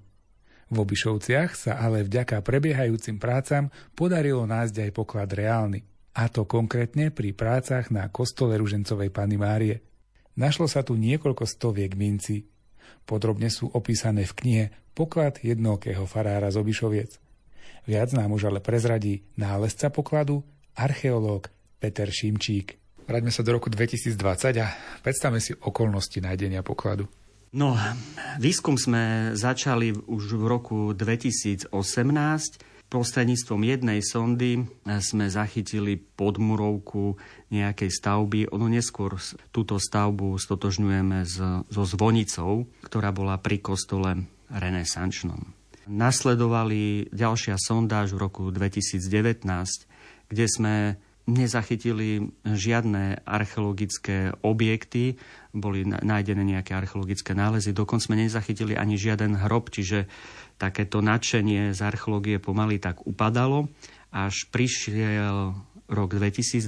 V 0.68 0.76
Obišovciach 0.84 1.56
sa 1.56 1.80
ale 1.80 2.04
vďaka 2.04 2.44
prebiehajúcim 2.44 3.16
prácam 3.16 3.72
podarilo 3.96 4.44
nájsť 4.44 4.76
aj 4.84 4.90
poklad 4.92 5.32
reálny. 5.32 5.80
A 6.12 6.28
to 6.28 6.44
konkrétne 6.44 7.08
pri 7.08 7.32
prácach 7.32 7.88
na 7.88 8.04
kostole 8.12 8.60
Ružencovej 8.60 9.08
Pany 9.08 9.40
Márie. 9.40 9.80
Našlo 10.36 10.68
sa 10.68 10.84
tu 10.84 10.92
niekoľko 10.92 11.48
stoviek 11.48 11.96
minci. 11.96 12.44
Podrobne 13.08 13.48
sú 13.48 13.72
opísané 13.72 14.28
v 14.28 14.36
knihe 14.36 14.64
Poklad 14.92 15.40
jednokého 15.40 16.04
farára 16.04 16.52
z 16.52 16.60
Obišoviec. 16.60 17.16
Viac 17.88 18.12
nám 18.12 18.28
už 18.36 18.52
ale 18.52 18.60
prezradí 18.60 19.24
nálezca 19.40 19.88
pokladu, 19.88 20.44
archeológ 20.76 21.48
Peter 21.80 22.12
Šimčík. 22.12 22.76
Vráťme 23.06 23.30
sa 23.30 23.46
do 23.46 23.54
roku 23.54 23.70
2020 23.70 24.18
a 24.58 24.74
predstavme 24.98 25.38
si 25.38 25.54
okolnosti 25.54 26.18
nájdenia 26.18 26.66
pokladu. 26.66 27.06
No, 27.54 27.78
výskum 28.42 28.74
sme 28.74 29.30
začali 29.38 29.94
už 29.94 30.34
v 30.34 30.44
roku 30.44 30.78
2018. 30.90 31.70
Prostredníctvom 32.86 33.62
jednej 33.62 34.02
sondy 34.02 34.66
sme 34.82 35.30
zachytili 35.30 35.98
podmurovku 35.98 37.14
nejakej 37.54 37.90
stavby. 37.94 38.50
Ono 38.50 38.66
neskôr 38.66 39.14
túto 39.54 39.78
stavbu 39.78 40.34
stotožňujeme 40.38 41.22
so 41.70 41.82
zvonicou, 41.86 42.66
ktorá 42.82 43.14
bola 43.14 43.38
pri 43.38 43.62
kostole 43.62 44.26
renesančnom. 44.50 45.54
Nasledovali 45.86 47.14
ďalšia 47.14 47.54
sondáž 47.54 48.18
v 48.18 48.22
roku 48.26 48.50
2019, 48.50 49.46
kde 50.26 50.46
sme 50.50 50.74
nezachytili 51.26 52.30
žiadne 52.46 53.26
archeologické 53.26 54.30
objekty, 54.46 55.18
boli 55.50 55.82
nájdené 55.82 56.42
nejaké 56.46 56.72
archeologické 56.78 57.34
nálezy, 57.34 57.74
dokonca 57.74 58.06
sme 58.06 58.22
nezachytili 58.22 58.78
ani 58.78 58.94
žiaden 58.94 59.34
hrob, 59.34 59.74
čiže 59.74 60.06
takéto 60.56 61.02
nadšenie 61.02 61.74
z 61.74 61.80
archeológie 61.82 62.38
pomaly 62.38 62.78
tak 62.78 63.02
upadalo, 63.04 63.66
až 64.14 64.46
prišiel 64.54 65.52
rok 65.90 66.10
2020, 66.14 66.66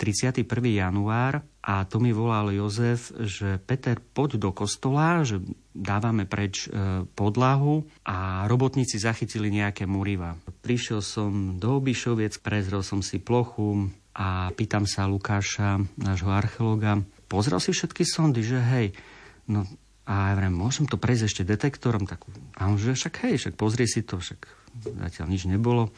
31. 0.00 0.44
január 0.68 1.44
a 1.60 1.84
to 1.84 2.00
mi 2.00 2.08
volal 2.16 2.48
Jozef, 2.56 3.12
že 3.20 3.60
Peter, 3.60 4.00
poď 4.00 4.40
do 4.40 4.50
kostola, 4.50 5.20
že 5.28 5.44
dávame 5.76 6.24
preč 6.24 6.64
e, 6.64 7.04
podlahu 7.12 7.84
a 8.00 8.48
robotníci 8.48 8.96
zachytili 8.96 9.52
nejaké 9.52 9.84
muriva. 9.84 10.40
Prišiel 10.64 11.04
som 11.04 11.60
do 11.60 11.76
Obišoviec, 11.76 12.40
prezrel 12.40 12.80
som 12.80 13.04
si 13.04 13.20
plochu 13.20 13.92
a 14.16 14.48
pýtam 14.56 14.88
sa 14.88 15.04
Lukáša, 15.04 15.84
nášho 16.00 16.32
archeologa, 16.32 17.04
pozrel 17.28 17.60
si 17.60 17.76
všetky 17.76 18.08
sondy, 18.08 18.40
že 18.40 18.58
hej, 18.58 18.96
no 19.44 19.68
a 20.08 20.32
ja 20.32 20.34
vrem, 20.40 20.56
môžem 20.56 20.88
to 20.88 20.96
prejsť 20.96 21.24
ešte 21.28 21.42
detektorom? 21.44 22.08
Tak, 22.08 22.24
a 22.56 22.72
on 22.72 22.80
že 22.80 22.96
však 22.96 23.14
hej, 23.28 23.34
však 23.36 23.54
pozri 23.60 23.84
si 23.84 24.00
to, 24.00 24.16
však 24.18 24.48
zatiaľ 24.80 25.26
nič 25.28 25.44
nebolo 25.44 25.92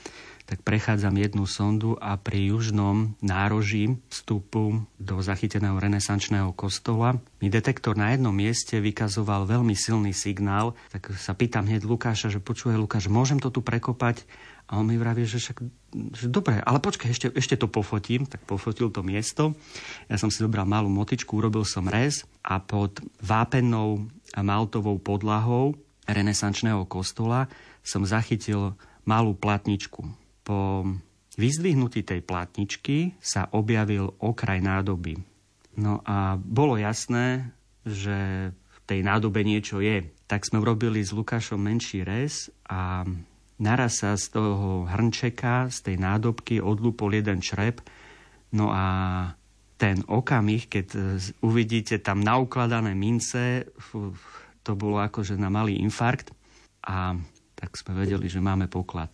tak 0.47 0.63
prechádzam 0.67 1.15
jednu 1.17 1.45
sondu 1.47 1.95
a 1.99 2.19
pri 2.19 2.53
južnom 2.53 3.15
nároží 3.23 3.99
vstupu 4.11 4.85
do 4.99 5.23
zachyteného 5.23 5.79
renesančného 5.79 6.51
kostola 6.53 7.19
mi 7.43 7.51
detektor 7.51 7.99
na 7.99 8.15
jednom 8.15 8.35
mieste 8.35 8.79
vykazoval 8.79 9.47
veľmi 9.47 9.75
silný 9.75 10.15
signál, 10.15 10.79
tak 10.95 11.11
sa 11.19 11.35
pýtam 11.35 11.67
hneď 11.67 11.83
Lukáša, 11.87 12.31
že 12.31 12.43
počuje 12.43 12.79
Lukáš, 12.79 13.11
môžem 13.11 13.43
to 13.43 13.51
tu 13.51 13.63
prekopať? 13.63 14.23
A 14.71 14.79
on 14.79 14.89
mi 14.89 14.97
vraví, 14.97 15.27
že 15.27 15.43
však, 15.43 15.59
že 16.17 16.27
dobre, 16.31 16.63
ale 16.63 16.79
počkaj, 16.81 17.11
ešte, 17.13 17.29
ešte 17.35 17.61
to 17.61 17.69
pofotím. 17.69 18.25
Tak 18.25 18.47
pofotil 18.47 18.89
to 18.89 19.05
miesto. 19.05 19.53
Ja 20.07 20.17
som 20.17 20.33
si 20.33 20.41
zobral 20.41 20.65
malú 20.65 20.89
motičku, 20.89 21.35
urobil 21.35 21.67
som 21.67 21.91
rez 21.91 22.25
a 22.41 22.57
pod 22.63 23.03
vápennou 23.21 24.07
a 24.33 24.41
maltovou 24.41 24.97
podlahou 24.97 25.77
renesančného 26.09 26.89
kostola 26.89 27.53
som 27.85 28.07
zachytil 28.07 28.79
malú 29.05 29.35
platničku 29.35 30.22
po 30.43 30.87
vyzdvihnutí 31.39 32.05
tej 32.05 32.21
platničky 32.21 33.17
sa 33.23 33.49
objavil 33.57 34.13
okraj 34.21 34.61
nádoby. 34.61 35.17
No 35.81 36.05
a 36.05 36.37
bolo 36.37 36.77
jasné, 36.77 37.55
že 37.89 38.51
v 38.53 38.79
tej 38.85 39.01
nádobe 39.01 39.41
niečo 39.41 39.81
je. 39.81 40.05
Tak 40.29 40.45
sme 40.45 40.61
urobili 40.61 41.01
s 41.01 41.17
Lukášom 41.17 41.61
menší 41.61 42.05
rez 42.05 42.53
a 42.69 43.07
naraz 43.57 44.05
sa 44.05 44.19
z 44.19 44.29
toho 44.37 44.85
hrnčeka, 44.85 45.73
z 45.73 45.79
tej 45.89 45.97
nádobky 45.97 46.61
odlúpol 46.61 47.17
jeden 47.17 47.41
črep. 47.41 47.81
No 48.53 48.69
a 48.69 48.85
ten 49.81 50.05
okamih, 50.07 50.69
keď 50.69 50.87
uvidíte 51.43 51.99
tam 52.05 52.21
naukladané 52.23 52.93
mince, 52.95 53.67
to 54.63 54.73
bolo 54.79 55.03
akože 55.03 55.35
na 55.35 55.51
malý 55.51 55.81
infarkt 55.81 56.31
a 56.87 57.17
tak 57.57 57.75
sme 57.75 58.07
vedeli, 58.07 58.31
že 58.31 58.43
máme 58.43 58.71
poklad. 58.71 59.11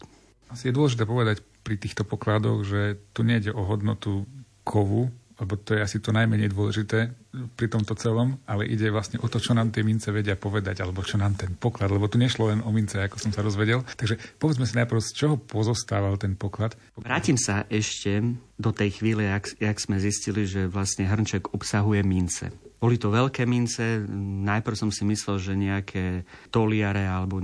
Asi 0.49 0.69
je 0.69 0.77
dôležité 0.77 1.05
povedať 1.05 1.45
pri 1.65 1.77
týchto 1.77 2.05
pokladoch, 2.09 2.65
že 2.65 2.97
tu 3.13 3.21
nejde 3.25 3.53
o 3.53 3.63
hodnotu 3.69 4.25
kovu, 4.65 5.13
lebo 5.39 5.55
to 5.55 5.79
je 5.79 5.81
asi 5.81 6.03
to 6.03 6.11
najmenej 6.11 6.51
dôležité 6.51 7.15
pri 7.55 7.71
tomto 7.71 7.95
celom, 7.95 8.43
ale 8.43 8.67
ide 8.67 8.91
vlastne 8.91 9.23
o 9.23 9.31
to, 9.31 9.39
čo 9.39 9.55
nám 9.55 9.71
tie 9.71 9.87
mince 9.87 10.11
vedia 10.11 10.35
povedať, 10.35 10.83
alebo 10.83 11.07
čo 11.07 11.15
nám 11.15 11.39
ten 11.39 11.55
poklad, 11.55 11.95
lebo 11.95 12.11
tu 12.11 12.19
nešlo 12.19 12.51
len 12.51 12.61
o 12.67 12.75
mince, 12.75 12.99
ako 12.99 13.23
som 13.23 13.31
sa 13.31 13.47
rozvedel. 13.47 13.87
Takže 13.95 14.19
povedzme 14.43 14.67
si 14.67 14.75
najprv, 14.75 14.99
z 14.99 15.15
čoho 15.15 15.35
pozostával 15.39 16.19
ten 16.19 16.35
poklad. 16.35 16.75
Vrátim 16.99 17.39
sa 17.39 17.63
ešte 17.71 18.19
do 18.59 18.75
tej 18.75 18.99
chvíle, 18.99 19.31
jak, 19.31 19.47
jak 19.63 19.79
sme 19.79 20.03
zistili, 20.03 20.43
že 20.43 20.67
vlastne 20.67 21.07
hrnček 21.07 21.55
obsahuje 21.55 22.03
mince. 22.03 22.51
Boli 22.83 22.99
to 22.99 23.15
veľké 23.15 23.47
mince, 23.47 24.03
najprv 24.43 24.75
som 24.75 24.91
si 24.91 25.07
myslel, 25.07 25.39
že 25.39 25.55
nejaké 25.55 26.27
toliare, 26.51 27.07
alebo, 27.07 27.43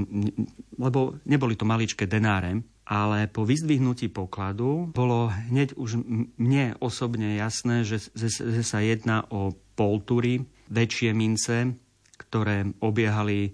lebo 0.78 1.18
neboli 1.26 1.54
to 1.54 1.66
maličké 1.66 2.10
denáre, 2.10 2.58
ale 2.84 3.32
po 3.32 3.48
vyzdvihnutí 3.48 4.12
pokladu 4.12 4.92
bolo 4.92 5.32
hneď 5.32 5.72
už 5.80 6.04
mne 6.36 6.76
osobne 6.84 7.36
jasné, 7.40 7.80
že, 7.80 8.12
že, 8.12 8.60
sa 8.60 8.84
jedná 8.84 9.24
o 9.32 9.56
poltury, 9.72 10.44
väčšie 10.68 11.16
mince, 11.16 11.80
ktoré 12.20 12.68
obiehali 12.84 13.40
e, 13.48 13.50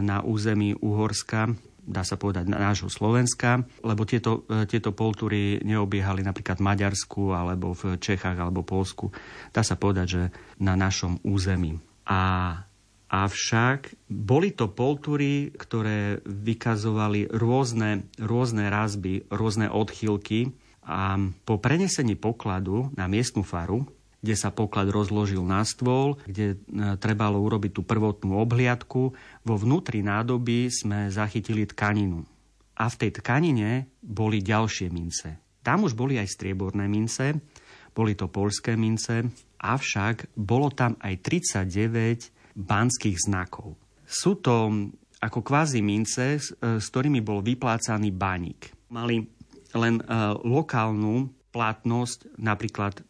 na 0.00 0.22
území 0.22 0.78
Uhorska, 0.78 1.50
dá 1.86 2.02
sa 2.02 2.18
povedať 2.18 2.50
nášho 2.50 2.90
Slovenska, 2.90 3.62
lebo 3.86 4.02
tieto, 4.02 4.46
e, 4.50 4.66
tieto 4.66 4.90
poltúry 4.90 5.62
neobiehali 5.62 6.22
napríklad 6.22 6.58
v 6.58 6.66
Maďarsku 6.66 7.34
alebo 7.34 7.74
v 7.74 7.98
Čechách 7.98 8.38
alebo 8.38 8.66
Polsku. 8.66 9.14
Dá 9.54 9.62
sa 9.62 9.78
povedať, 9.78 10.06
že 10.06 10.22
na 10.62 10.74
našom 10.74 11.22
území. 11.22 11.78
A 12.06 12.18
Avšak 13.06 13.94
boli 14.10 14.50
to 14.50 14.66
poltúry, 14.66 15.54
ktoré 15.54 16.18
vykazovali 16.26 17.30
rôzne, 17.30 18.10
rôzne 18.18 18.66
razby, 18.66 19.30
rôzne 19.30 19.70
odchýlky 19.70 20.50
a 20.82 21.14
po 21.46 21.62
prenesení 21.62 22.18
pokladu 22.18 22.90
na 22.98 23.06
miestnu 23.06 23.46
faru, 23.46 23.86
kde 24.26 24.34
sa 24.34 24.50
poklad 24.50 24.90
rozložil 24.90 25.46
na 25.46 25.62
stôl, 25.62 26.18
kde 26.26 26.58
e, 26.58 26.98
trebalo 26.98 27.38
urobiť 27.46 27.78
tú 27.78 27.82
prvotnú 27.86 28.42
obhliadku, 28.42 29.14
vo 29.46 29.54
vnútri 29.54 30.02
nádoby 30.02 30.66
sme 30.66 31.06
zachytili 31.06 31.62
tkaninu. 31.62 32.26
A 32.74 32.90
v 32.90 32.98
tej 33.06 33.22
tkanine 33.22 33.86
boli 34.02 34.42
ďalšie 34.42 34.90
mince. 34.90 35.38
Tam 35.62 35.86
už 35.86 35.94
boli 35.94 36.18
aj 36.18 36.26
strieborné 36.26 36.90
mince, 36.90 37.38
boli 37.94 38.18
to 38.18 38.26
polské 38.26 38.74
mince, 38.74 39.30
avšak 39.62 40.34
bolo 40.34 40.74
tam 40.74 40.98
aj 41.00 41.14
39 41.22 42.35
banských 42.56 43.28
znakov. 43.28 43.76
Sú 44.08 44.40
to 44.40 44.72
ako 45.20 45.40
kvázi 45.44 45.84
mince, 45.84 46.40
s, 46.40 46.52
e, 46.56 46.80
ktorými 46.80 47.20
bol 47.20 47.44
vyplácaný 47.44 48.12
baník. 48.12 48.72
Mali 48.92 49.28
len 49.76 50.00
uh, 50.00 50.38
lokálnu 50.40 51.28
platnosť, 51.52 52.40
napríklad 52.40 53.04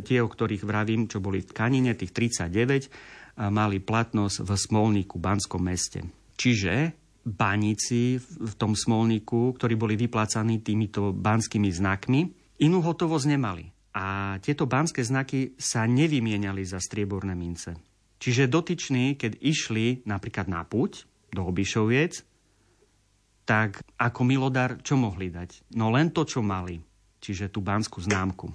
tie, 0.00 0.24
o 0.24 0.28
ktorých 0.30 0.64
vravím, 0.64 1.04
čo 1.04 1.20
boli 1.20 1.44
v 1.44 1.52
tkanine, 1.52 1.92
tých 1.92 2.16
39, 2.16 2.48
uh, 2.88 3.52
mali 3.52 3.76
platnosť 3.82 4.40
v 4.40 4.50
Smolníku, 4.56 5.20
Banskom 5.20 5.60
meste. 5.60 6.00
Čiže 6.38 6.96
baníci 7.28 8.16
v 8.22 8.52
tom 8.56 8.72
Smolníku, 8.72 9.52
ktorí 9.58 9.76
boli 9.76 10.00
vyplácaní 10.00 10.64
týmito 10.64 11.12
banskými 11.12 11.68
znakmi, 11.68 12.20
inú 12.64 12.80
hotovosť 12.80 13.26
nemali. 13.28 13.68
A 13.92 14.38
tieto 14.40 14.64
banské 14.64 15.04
znaky 15.04 15.58
sa 15.60 15.84
nevymieniali 15.84 16.64
za 16.64 16.80
strieborné 16.80 17.36
mince. 17.36 17.91
Čiže 18.22 18.46
dotyční, 18.46 19.18
keď 19.18 19.42
išli 19.42 20.06
napríklad 20.06 20.46
na 20.46 20.62
púť 20.62 21.10
do 21.34 21.42
Obišoviec, 21.42 22.22
tak 23.42 23.82
ako 23.98 24.20
milodar 24.22 24.78
čo 24.86 24.94
mohli 24.94 25.26
dať? 25.26 25.74
No 25.74 25.90
len 25.90 26.14
to, 26.14 26.22
čo 26.22 26.38
mali. 26.38 26.78
Čiže 27.18 27.50
tú 27.50 27.58
banskú 27.58 27.98
známku. 27.98 28.54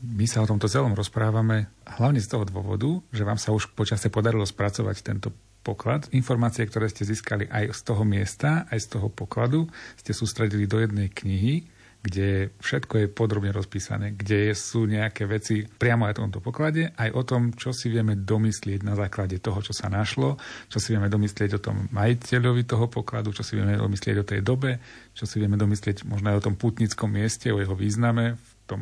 My 0.00 0.24
sa 0.24 0.44
o 0.44 0.48
tomto 0.48 0.68
celom 0.68 0.96
rozprávame 0.96 1.68
hlavne 1.84 2.20
z 2.24 2.28
toho 2.28 2.44
dôvodu, 2.48 2.88
že 3.12 3.24
vám 3.24 3.36
sa 3.36 3.52
už 3.52 3.72
počase 3.76 4.08
podarilo 4.08 4.48
spracovať 4.48 4.96
tento 5.00 5.28
poklad. 5.64 6.08
Informácie, 6.12 6.64
ktoré 6.64 6.92
ste 6.92 7.08
získali 7.08 7.48
aj 7.48 7.72
z 7.72 7.80
toho 7.84 8.04
miesta, 8.04 8.68
aj 8.68 8.80
z 8.84 8.86
toho 8.96 9.08
pokladu, 9.08 9.68
ste 9.96 10.12
sústredili 10.12 10.68
do 10.68 10.80
jednej 10.80 11.08
knihy, 11.08 11.64
kde 12.04 12.52
všetko 12.60 12.94
je 13.00 13.06
podrobne 13.08 13.48
rozpísané, 13.48 14.12
kde 14.12 14.52
sú 14.52 14.84
nejaké 14.84 15.24
veci 15.24 15.64
priamo 15.64 16.04
aj 16.04 16.12
v 16.12 16.20
tomto 16.20 16.44
poklade, 16.44 16.92
aj 17.00 17.10
o 17.16 17.22
tom, 17.24 17.56
čo 17.56 17.72
si 17.72 17.88
vieme 17.88 18.12
domyslieť 18.12 18.84
na 18.84 18.92
základe 18.92 19.40
toho, 19.40 19.64
čo 19.64 19.72
sa 19.72 19.88
našlo, 19.88 20.36
čo 20.68 20.76
si 20.76 20.92
vieme 20.92 21.08
domyslieť 21.08 21.56
o 21.56 21.64
tom 21.64 21.88
majiteľovi 21.96 22.68
toho 22.68 22.92
pokladu, 22.92 23.32
čo 23.32 23.40
si 23.40 23.56
vieme 23.56 23.80
domyslieť 23.80 24.16
o 24.20 24.28
tej 24.28 24.44
dobe, 24.44 24.84
čo 25.16 25.24
si 25.24 25.40
vieme 25.40 25.56
domyslieť 25.56 26.04
možno 26.04 26.36
aj 26.36 26.44
o 26.44 26.44
tom 26.52 26.60
putnickom 26.60 27.08
mieste, 27.08 27.48
o 27.48 27.56
jeho 27.56 27.72
význame 27.72 28.36
v 28.36 28.52
tom 28.68 28.80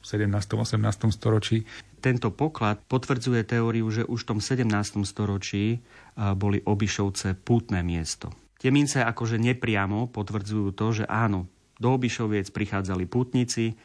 17. 0.00 0.32
18. 0.32 0.80
storočí. 1.12 1.68
Tento 2.00 2.30
poklad 2.30 2.80
potvrdzuje 2.88 3.42
teóriu, 3.42 3.90
že 3.90 4.06
už 4.06 4.24
v 4.24 4.28
tom 4.32 4.40
17. 4.40 4.64
storočí 5.04 5.84
boli 6.16 6.62
Obišovce 6.62 7.34
pútne 7.36 7.82
miesto. 7.82 8.32
Tie 8.56 8.72
mince 8.72 9.04
akože 9.04 9.36
nepriamo 9.36 10.08
potvrdzujú 10.08 10.72
to, 10.72 11.02
že 11.02 11.04
áno, 11.10 11.50
do 11.76 11.88
Obišoviec 11.92 12.50
prichádzali 12.50 13.04
putníci, 13.06 13.76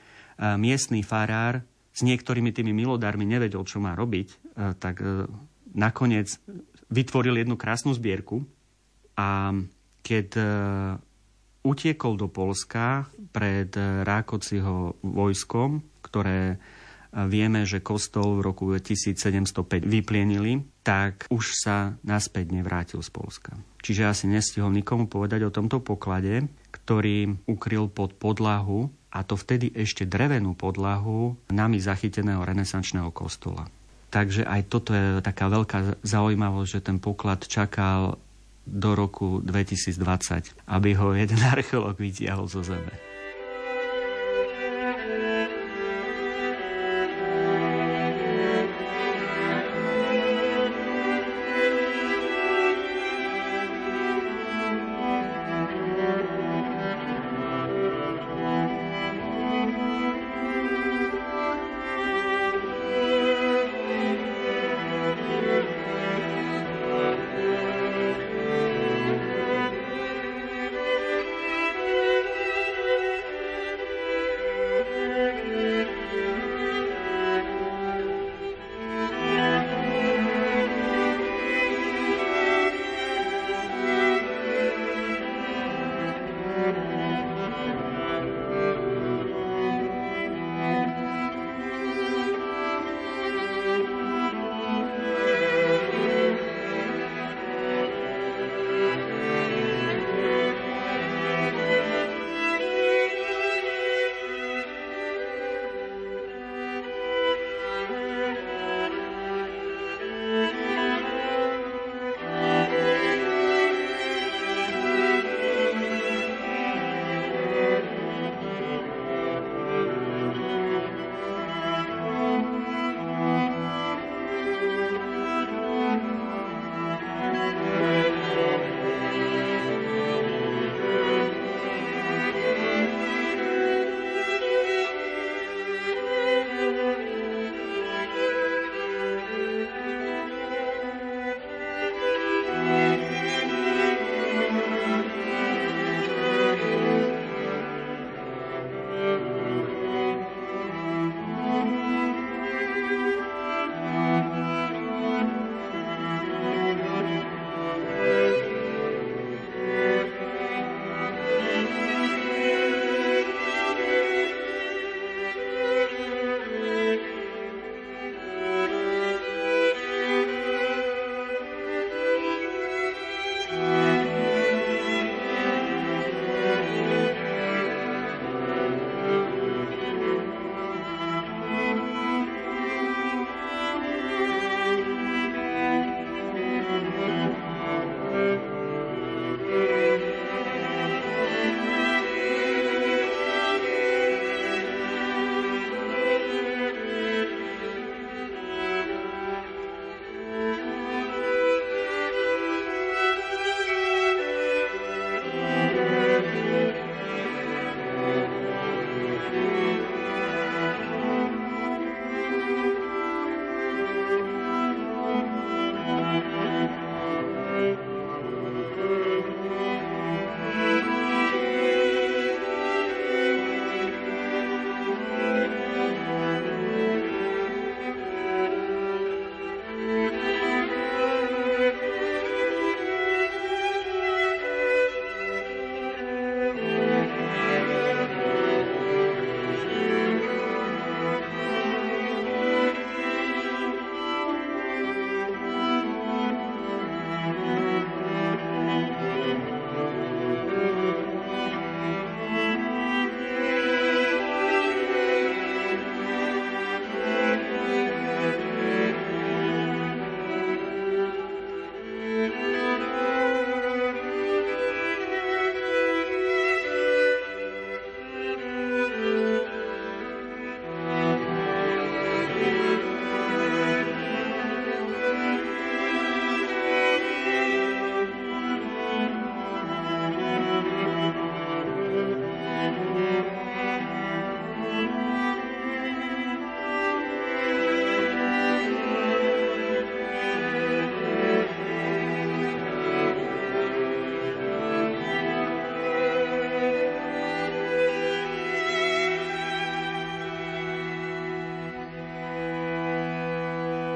miestný 0.42 1.04
farár 1.06 1.62
s 1.92 2.02
niektorými 2.02 2.56
tými 2.56 2.72
milodármi 2.72 3.28
nevedel, 3.28 3.68
čo 3.68 3.84
má 3.84 3.94
robiť, 3.94 4.56
tak 4.80 5.04
e, 5.04 5.28
nakoniec 5.76 6.40
vytvoril 6.88 7.44
jednu 7.44 7.60
krásnu 7.60 7.92
zbierku 7.92 8.48
a 9.20 9.52
keď 10.00 10.28
e, 10.40 10.44
utiekol 11.68 12.16
do 12.16 12.32
Polska 12.32 13.12
pred 13.36 13.76
e, 13.76 14.08
Rákociho 14.08 15.04
vojskom, 15.04 15.84
ktoré 16.04 16.60
vieme, 17.12 17.68
že 17.68 17.84
kostol 17.84 18.40
v 18.40 18.46
roku 18.48 18.72
1705 18.72 19.52
vyplienili, 19.84 20.64
tak 20.80 21.28
už 21.28 21.60
sa 21.60 22.00
naspäť 22.08 22.56
nevrátil 22.56 23.04
z 23.04 23.12
Polska. 23.12 23.52
Čiže 23.84 24.08
asi 24.08 24.26
nestihol 24.32 24.72
nikomu 24.72 25.12
povedať 25.12 25.44
o 25.44 25.52
tomto 25.52 25.84
poklade, 25.84 26.48
ktorý 26.92 27.40
ukryl 27.48 27.88
pod 27.88 28.20
podlahu, 28.20 28.92
a 29.16 29.24
to 29.24 29.40
vtedy 29.40 29.72
ešte 29.72 30.04
drevenú 30.04 30.60
podlahu 30.60 31.40
nami 31.48 31.80
zachyteného 31.80 32.44
renesančného 32.44 33.16
kostola. 33.16 33.72
Takže 34.12 34.44
aj 34.44 34.62
toto 34.68 34.92
je 34.92 35.24
taká 35.24 35.48
veľká 35.48 36.04
zaujímavosť, 36.04 36.68
že 36.68 36.84
ten 36.84 37.00
poklad 37.00 37.48
čakal 37.48 38.20
do 38.68 38.92
roku 38.92 39.40
2020, 39.40 40.68
aby 40.68 40.90
ho 41.00 41.16
jeden 41.16 41.40
archeológ 41.56 41.96
vytiahol 41.96 42.52
zo 42.52 42.60
zeme. 42.60 43.11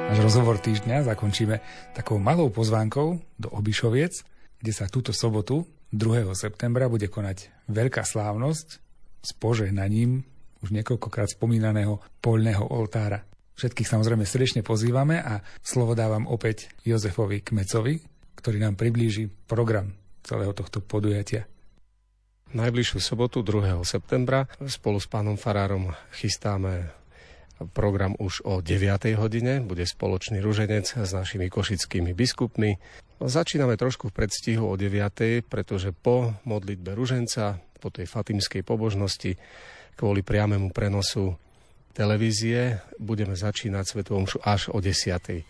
Náš 0.05 0.21
rozhovor 0.21 0.61
týždňa 0.61 1.01
zakončíme 1.01 1.57
takou 1.97 2.21
malou 2.21 2.53
pozvánkou 2.53 3.17
do 3.41 3.47
Obišoviec, 3.49 4.21
kde 4.61 4.71
sa 4.71 4.85
túto 4.85 5.09
sobotu 5.09 5.65
2. 5.89 6.29
septembra 6.37 6.85
bude 6.85 7.09
konať 7.09 7.49
veľká 7.73 8.05
slávnosť 8.05 8.67
s 9.25 9.31
požehnaním 9.33 10.21
už 10.61 10.69
niekoľkokrát 10.77 11.33
spomínaného 11.33 11.97
poľného 12.21 12.69
oltára. 12.69 13.25
Všetkých 13.57 13.89
samozrejme 13.89 14.29
srdečne 14.29 14.61
pozývame 14.61 15.17
a 15.17 15.41
slovo 15.65 15.97
dávam 15.97 16.29
opäť 16.29 16.69
Jozefovi 16.85 17.41
Kmecovi, 17.41 17.97
ktorý 18.37 18.61
nám 18.61 18.77
priblíži 18.77 19.25
program 19.49 19.97
celého 20.21 20.53
tohto 20.53 20.85
podujatia. 20.85 21.49
Najbližšiu 22.53 23.01
sobotu 23.01 23.41
2. 23.41 23.81
septembra 23.81 24.45
spolu 24.69 25.01
s 25.01 25.09
pánom 25.09 25.33
Farárom 25.33 25.91
chystáme 26.13 26.93
Program 27.55 28.19
už 28.19 28.43
o 28.43 28.59
9. 28.59 29.15
hodine 29.15 29.63
bude 29.63 29.87
spoločný 29.87 30.43
ruženec 30.43 30.99
s 30.99 31.11
našimi 31.15 31.47
košickými 31.47 32.11
biskupmi. 32.11 32.75
Začíname 33.23 33.79
trošku 33.79 34.11
v 34.11 34.15
predstihu 34.19 34.67
o 34.67 34.75
9. 34.75 35.39
pretože 35.47 35.95
po 35.95 36.35
modlitbe 36.43 36.91
ruženca, 36.91 37.63
po 37.79 37.87
tej 37.87 38.11
fatimskej 38.11 38.59
pobožnosti, 38.59 39.39
kvôli 39.95 40.19
priamému 40.19 40.75
prenosu 40.75 41.39
televízie, 41.95 42.83
budeme 42.99 43.39
začínať 43.39 43.83
Svetu 43.87 44.19
až 44.43 44.67
o 44.75 44.83
10. 44.83 45.47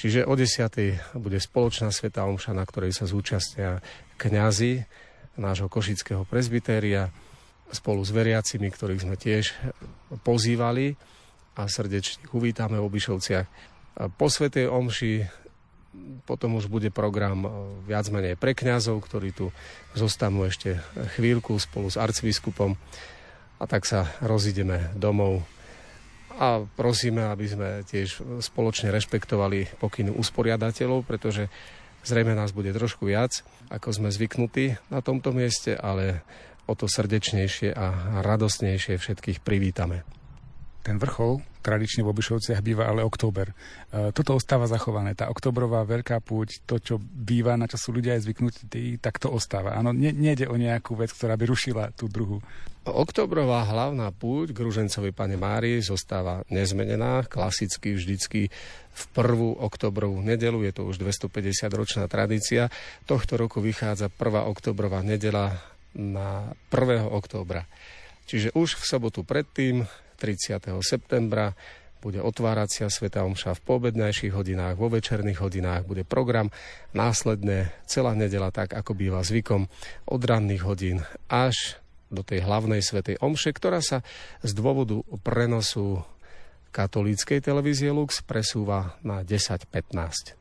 Čiže 0.00 0.24
o 0.24 0.32
10. 0.32 1.20
bude 1.20 1.36
spoločná 1.36 1.92
Sveta 1.92 2.24
Omša, 2.24 2.56
na 2.56 2.64
ktorej 2.64 2.96
sa 2.96 3.04
zúčastnia 3.04 3.84
kňazi 4.16 4.80
nášho 5.36 5.68
košického 5.68 6.24
prezbytéria 6.24 7.12
spolu 7.68 8.00
s 8.00 8.10
veriacimi, 8.16 8.72
ktorých 8.72 9.04
sme 9.04 9.16
tiež 9.20 9.52
pozývali 10.24 10.96
a 11.58 11.66
srdečne 11.66 12.22
uvítame 12.30 12.78
v 12.78 12.86
Obišovciach. 12.86 13.46
Po 14.14 14.26
Svetej 14.30 14.70
Omši 14.70 15.26
potom 16.22 16.54
už 16.54 16.70
bude 16.70 16.94
program 16.94 17.42
e, 17.42 17.48
viac 17.90 18.06
menej 18.14 18.38
pre 18.38 18.54
kňazov, 18.54 19.02
ktorí 19.02 19.34
tu 19.34 19.50
zostanú 19.98 20.46
ešte 20.46 20.78
chvíľku 21.18 21.58
spolu 21.58 21.90
s 21.90 21.98
arcibiskupom 21.98 22.78
a 23.58 23.64
tak 23.66 23.82
sa 23.82 24.06
rozídeme 24.22 24.94
domov 24.94 25.42
a 26.38 26.62
prosíme, 26.62 27.26
aby 27.26 27.46
sme 27.50 27.68
tiež 27.82 28.22
spoločne 28.38 28.94
rešpektovali 28.94 29.82
pokyny 29.82 30.14
usporiadateľov, 30.14 31.02
pretože 31.02 31.50
zrejme 32.06 32.38
nás 32.38 32.54
bude 32.54 32.70
trošku 32.70 33.10
viac, 33.10 33.42
ako 33.74 33.90
sme 33.90 34.14
zvyknutí 34.14 34.78
na 34.94 35.02
tomto 35.02 35.34
mieste, 35.34 35.74
ale 35.74 36.22
o 36.70 36.78
to 36.78 36.86
srdečnejšie 36.86 37.74
a 37.74 38.22
radostnejšie 38.22 39.02
všetkých 39.02 39.42
privítame 39.42 40.06
ten 40.82 40.96
vrchol 40.96 41.42
tradične 41.60 42.00
v 42.00 42.12
Obišovciach 42.16 42.64
býva 42.64 42.88
ale 42.88 43.04
október. 43.04 43.52
E, 43.52 44.14
toto 44.16 44.32
ostáva 44.38 44.64
zachované. 44.64 45.12
Tá 45.12 45.28
oktobrová 45.28 45.84
veľká 45.84 46.24
púť, 46.24 46.64
to, 46.64 46.80
čo 46.80 46.96
býva, 46.96 47.60
na 47.60 47.68
čo 47.68 47.76
sú 47.76 47.92
ľudia 47.92 48.16
aj 48.16 48.24
zvyknutí, 48.24 48.96
tak 49.02 49.20
to 49.20 49.28
ostáva. 49.28 49.76
Áno, 49.76 49.92
nie, 49.92 50.14
nejde 50.14 50.48
o 50.48 50.56
nejakú 50.56 50.96
vec, 50.96 51.12
ktorá 51.12 51.36
by 51.36 51.44
rušila 51.44 51.84
tú 51.92 52.08
druhú. 52.08 52.40
Oktobrová 52.88 53.68
hlavná 53.68 54.08
púť 54.16 54.56
k 54.56 54.64
Ružencovi 54.64 55.12
Pane 55.12 55.36
Márii 55.36 55.84
zostáva 55.84 56.40
nezmenená, 56.48 57.28
klasicky 57.28 57.92
vždycky 57.92 58.48
v 58.98 59.04
prvú 59.12 59.52
oktobrovú 59.60 60.24
nedelu, 60.24 60.64
je 60.64 60.72
to 60.72 60.88
už 60.88 60.96
250 60.96 61.68
ročná 61.68 62.04
tradícia. 62.08 62.72
Tohto 63.04 63.36
roku 63.36 63.60
vychádza 63.60 64.08
prvá 64.08 64.48
oktobrová 64.48 65.04
nedela 65.04 65.60
na 65.92 66.56
1. 66.72 67.12
októbra. 67.12 67.68
Čiže 68.24 68.56
už 68.56 68.80
v 68.80 68.84
sobotu 68.88 69.20
predtým 69.20 69.84
30. 70.18 70.66
septembra 70.82 71.54
bude 71.98 72.22
otváracia 72.22 72.86
Sveta 72.86 73.26
Omša 73.26 73.58
v 73.58 73.64
poobednejších 73.66 74.30
hodinách, 74.34 74.78
vo 74.78 74.90
večerných 74.90 75.42
hodinách 75.42 75.82
bude 75.86 76.06
program. 76.06 76.50
Následne 76.94 77.74
celá 77.90 78.14
nedela 78.14 78.54
tak, 78.54 78.74
ako 78.74 78.94
býva 78.94 79.22
zvykom, 79.22 79.66
od 80.06 80.20
ranných 80.22 80.62
hodín 80.62 81.02
až 81.26 81.78
do 82.08 82.22
tej 82.22 82.46
hlavnej 82.46 82.80
Svetej 82.80 83.20
Omše, 83.20 83.50
ktorá 83.52 83.82
sa 83.82 84.06
z 84.40 84.54
dôvodu 84.54 85.02
prenosu 85.20 86.06
katolíckej 86.70 87.42
televízie 87.42 87.90
Lux 87.90 88.22
presúva 88.22 88.96
na 89.02 89.26
10.15. 89.26 90.38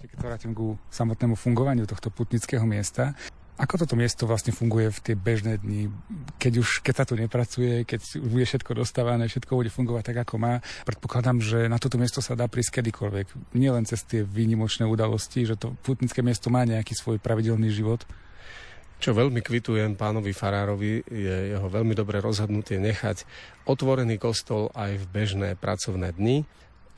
Keď 0.00 0.08
sa 0.16 0.20
vrátim 0.24 0.52
ku 0.56 0.80
samotnému 0.88 1.36
fungovaniu 1.36 1.84
tohto 1.84 2.08
putnického 2.08 2.64
miesta, 2.64 3.12
ako 3.60 3.84
toto 3.84 3.92
miesto 3.92 4.24
vlastne 4.24 4.56
funguje 4.56 4.88
v 4.88 5.00
tie 5.04 5.14
bežné 5.14 5.60
dni, 5.60 5.92
keď 6.40 6.52
už 6.64 6.80
keď 6.80 6.94
sa 6.96 7.04
tu 7.04 7.12
nepracuje, 7.12 7.84
keď 7.84 8.00
už 8.00 8.28
bude 8.32 8.48
všetko 8.48 8.72
dostávané, 8.72 9.28
všetko 9.28 9.52
bude 9.52 9.68
fungovať 9.68 10.02
tak, 10.08 10.24
ako 10.24 10.40
má? 10.40 10.64
Predpokladám, 10.88 11.44
že 11.44 11.68
na 11.68 11.76
toto 11.76 12.00
miesto 12.00 12.24
sa 12.24 12.32
dá 12.32 12.48
prísť 12.48 12.80
kedykoľvek. 12.80 13.52
Nie 13.52 13.76
len 13.76 13.84
cez 13.84 14.00
tie 14.08 14.24
výnimočné 14.24 14.88
udalosti, 14.88 15.44
že 15.44 15.60
to 15.60 15.76
putnické 15.84 16.24
miesto 16.24 16.48
má 16.48 16.64
nejaký 16.64 16.96
svoj 16.96 17.20
pravidelný 17.20 17.68
život. 17.68 18.00
Čo 19.00 19.16
veľmi 19.16 19.44
kvitujem 19.44 19.96
pánovi 19.96 20.32
Farárovi, 20.32 21.04
je 21.08 21.56
jeho 21.56 21.68
veľmi 21.68 21.92
dobré 21.92 22.20
rozhodnutie 22.20 22.80
nechať 22.80 23.24
otvorený 23.68 24.16
kostol 24.16 24.72
aj 24.72 25.00
v 25.00 25.06
bežné 25.08 25.48
pracovné 25.56 26.16
dni. 26.16 26.48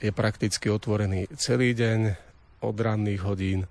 Je 0.03 0.11
prakticky 0.15 0.71
otvorený 0.71 1.27
celý 1.39 1.75
deň 1.75 2.01
od 2.63 2.75
ranných 2.79 3.23
hodín 3.23 3.71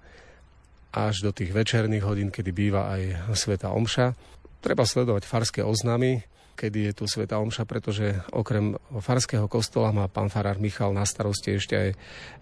až 0.92 1.24
do 1.24 1.32
tých 1.32 1.56
večerných 1.56 2.04
hodín, 2.04 2.30
kedy 2.30 2.52
býva 2.52 2.92
aj 2.92 3.34
Sveta 3.36 3.72
Omša. 3.72 4.14
Treba 4.60 4.84
sledovať 4.84 5.24
farské 5.24 5.62
oznamy, 5.64 6.22
kedy 6.60 6.92
je 6.92 6.94
tu 6.94 7.04
Sveta 7.08 7.40
Omša, 7.40 7.64
pretože 7.64 8.22
okrem 8.36 8.76
farského 9.00 9.48
kostola 9.48 9.96
má 9.96 10.06
pán 10.12 10.28
farár 10.28 10.60
Michal 10.60 10.92
na 10.92 11.08
starosti 11.08 11.58
ešte 11.58 11.74
aj 11.74 11.90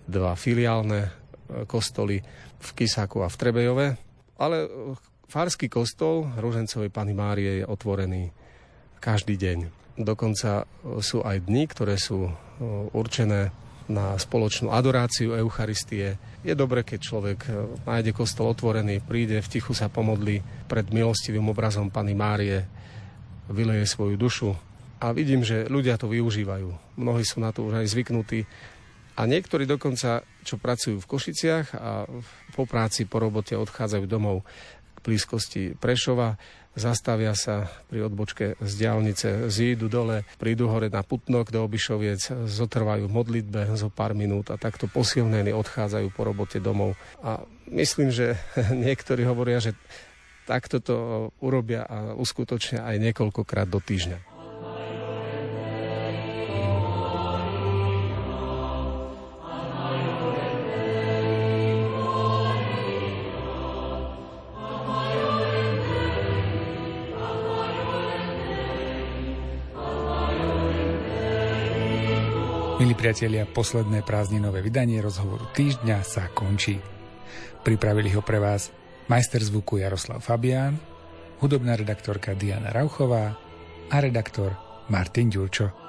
dva 0.09 0.33
filiálne 0.33 1.07
e, 1.07 1.09
kostoly 1.69 2.19
v 2.59 2.69
Kisaku 2.73 3.23
a 3.23 3.29
v 3.29 3.39
Trebejove. 3.39 3.87
Ale 4.41 4.57
e, 4.65 4.67
farský 5.29 5.69
kostol 5.69 6.27
Ružencovej 6.35 6.89
Pany 6.89 7.13
Márie 7.13 7.61
je 7.61 7.69
otvorený 7.69 8.33
každý 8.99 9.39
deň. 9.39 9.71
Dokonca 9.95 10.67
sú 10.99 11.21
aj 11.23 11.45
dni, 11.45 11.63
ktoré 11.69 11.95
sú 11.95 12.27
e, 12.27 12.31
určené 12.91 13.53
na 13.89 14.13
spoločnú 14.15 14.69
adoráciu 14.69 15.33
Eucharistie. 15.33 16.21
Je 16.45 16.53
dobre, 16.53 16.85
keď 16.85 16.99
človek 17.01 17.39
e, 17.43 17.49
nájde 17.89 18.13
kostol 18.13 18.53
otvorený, 18.53 19.01
príde, 19.01 19.41
v 19.41 19.51
tichu 19.51 19.73
sa 19.73 19.89
pomodlí 19.89 20.69
pred 20.69 20.85
milostivým 20.93 21.49
obrazom 21.49 21.89
Pany 21.89 22.13
Márie, 22.13 22.69
vyleje 23.49 23.89
svoju 23.89 24.15
dušu. 24.15 24.53
A 25.01 25.09
vidím, 25.09 25.41
že 25.41 25.65
ľudia 25.65 25.97
to 25.97 26.05
využívajú. 26.05 27.01
Mnohí 27.01 27.25
sú 27.25 27.41
na 27.41 27.49
to 27.49 27.65
už 27.65 27.81
aj 27.81 27.87
zvyknutí. 27.89 28.45
A 29.19 29.25
niektorí 29.27 29.65
dokonca, 29.65 30.23
čo 30.45 30.61
pracujú 30.61 31.01
v 31.01 31.09
Košiciach 31.09 31.67
a 31.75 32.07
po 32.55 32.63
práci, 32.69 33.09
po 33.09 33.19
robote 33.19 33.57
odchádzajú 33.57 34.05
domov 34.07 34.47
k 34.95 34.97
blízkosti 35.01 35.75
Prešova, 35.75 36.39
zastavia 36.77 37.33
sa 37.33 37.67
pri 37.89 38.05
odbočke 38.05 38.59
z 38.61 38.71
diálnice, 38.77 39.49
zídu 39.49 39.89
dole, 39.89 40.27
prídu 40.37 40.69
hore 40.69 40.87
na 40.87 41.01
Putnok 41.01 41.49
do 41.49 41.65
Obišoviec, 41.65 42.45
zotrvajú 42.45 43.09
v 43.09 43.15
modlitbe 43.15 43.61
zo 43.73 43.89
pár 43.89 44.13
minút 44.13 44.53
a 44.53 44.61
takto 44.61 44.85
posilnení 44.85 45.49
odchádzajú 45.53 46.07
po 46.13 46.21
robote 46.27 46.61
domov. 46.61 46.93
A 47.25 47.41
myslím, 47.73 48.13
že 48.13 48.37
niektorí 48.85 49.25
hovoria, 49.25 49.57
že 49.57 49.73
takto 50.45 50.81
to 50.81 50.95
urobia 51.45 51.85
a 51.85 52.17
uskutočnia 52.17 52.81
aj 52.81 52.97
niekoľkokrát 52.97 53.69
do 53.69 53.77
týždňa. 53.77 54.28
Milí 72.79 72.95
priatelia, 72.95 73.43
posledné 73.43 74.07
prázdninové 74.07 74.63
vydanie 74.63 75.03
rozhovoru 75.03 75.43
týždňa 75.51 75.99
sa 75.99 76.31
končí. 76.31 76.79
Pripravili 77.59 78.07
ho 78.15 78.23
pre 78.23 78.39
vás 78.39 78.71
majster 79.11 79.43
zvuku 79.43 79.83
Jaroslav 79.83 80.23
Fabián, 80.23 80.79
hudobná 81.43 81.75
redaktorka 81.75 82.39
Diana 82.39 82.71
Rauchová 82.71 83.35
a 83.91 83.95
redaktor 83.99 84.55
Martin 84.87 85.27
Ďurčo. 85.27 85.88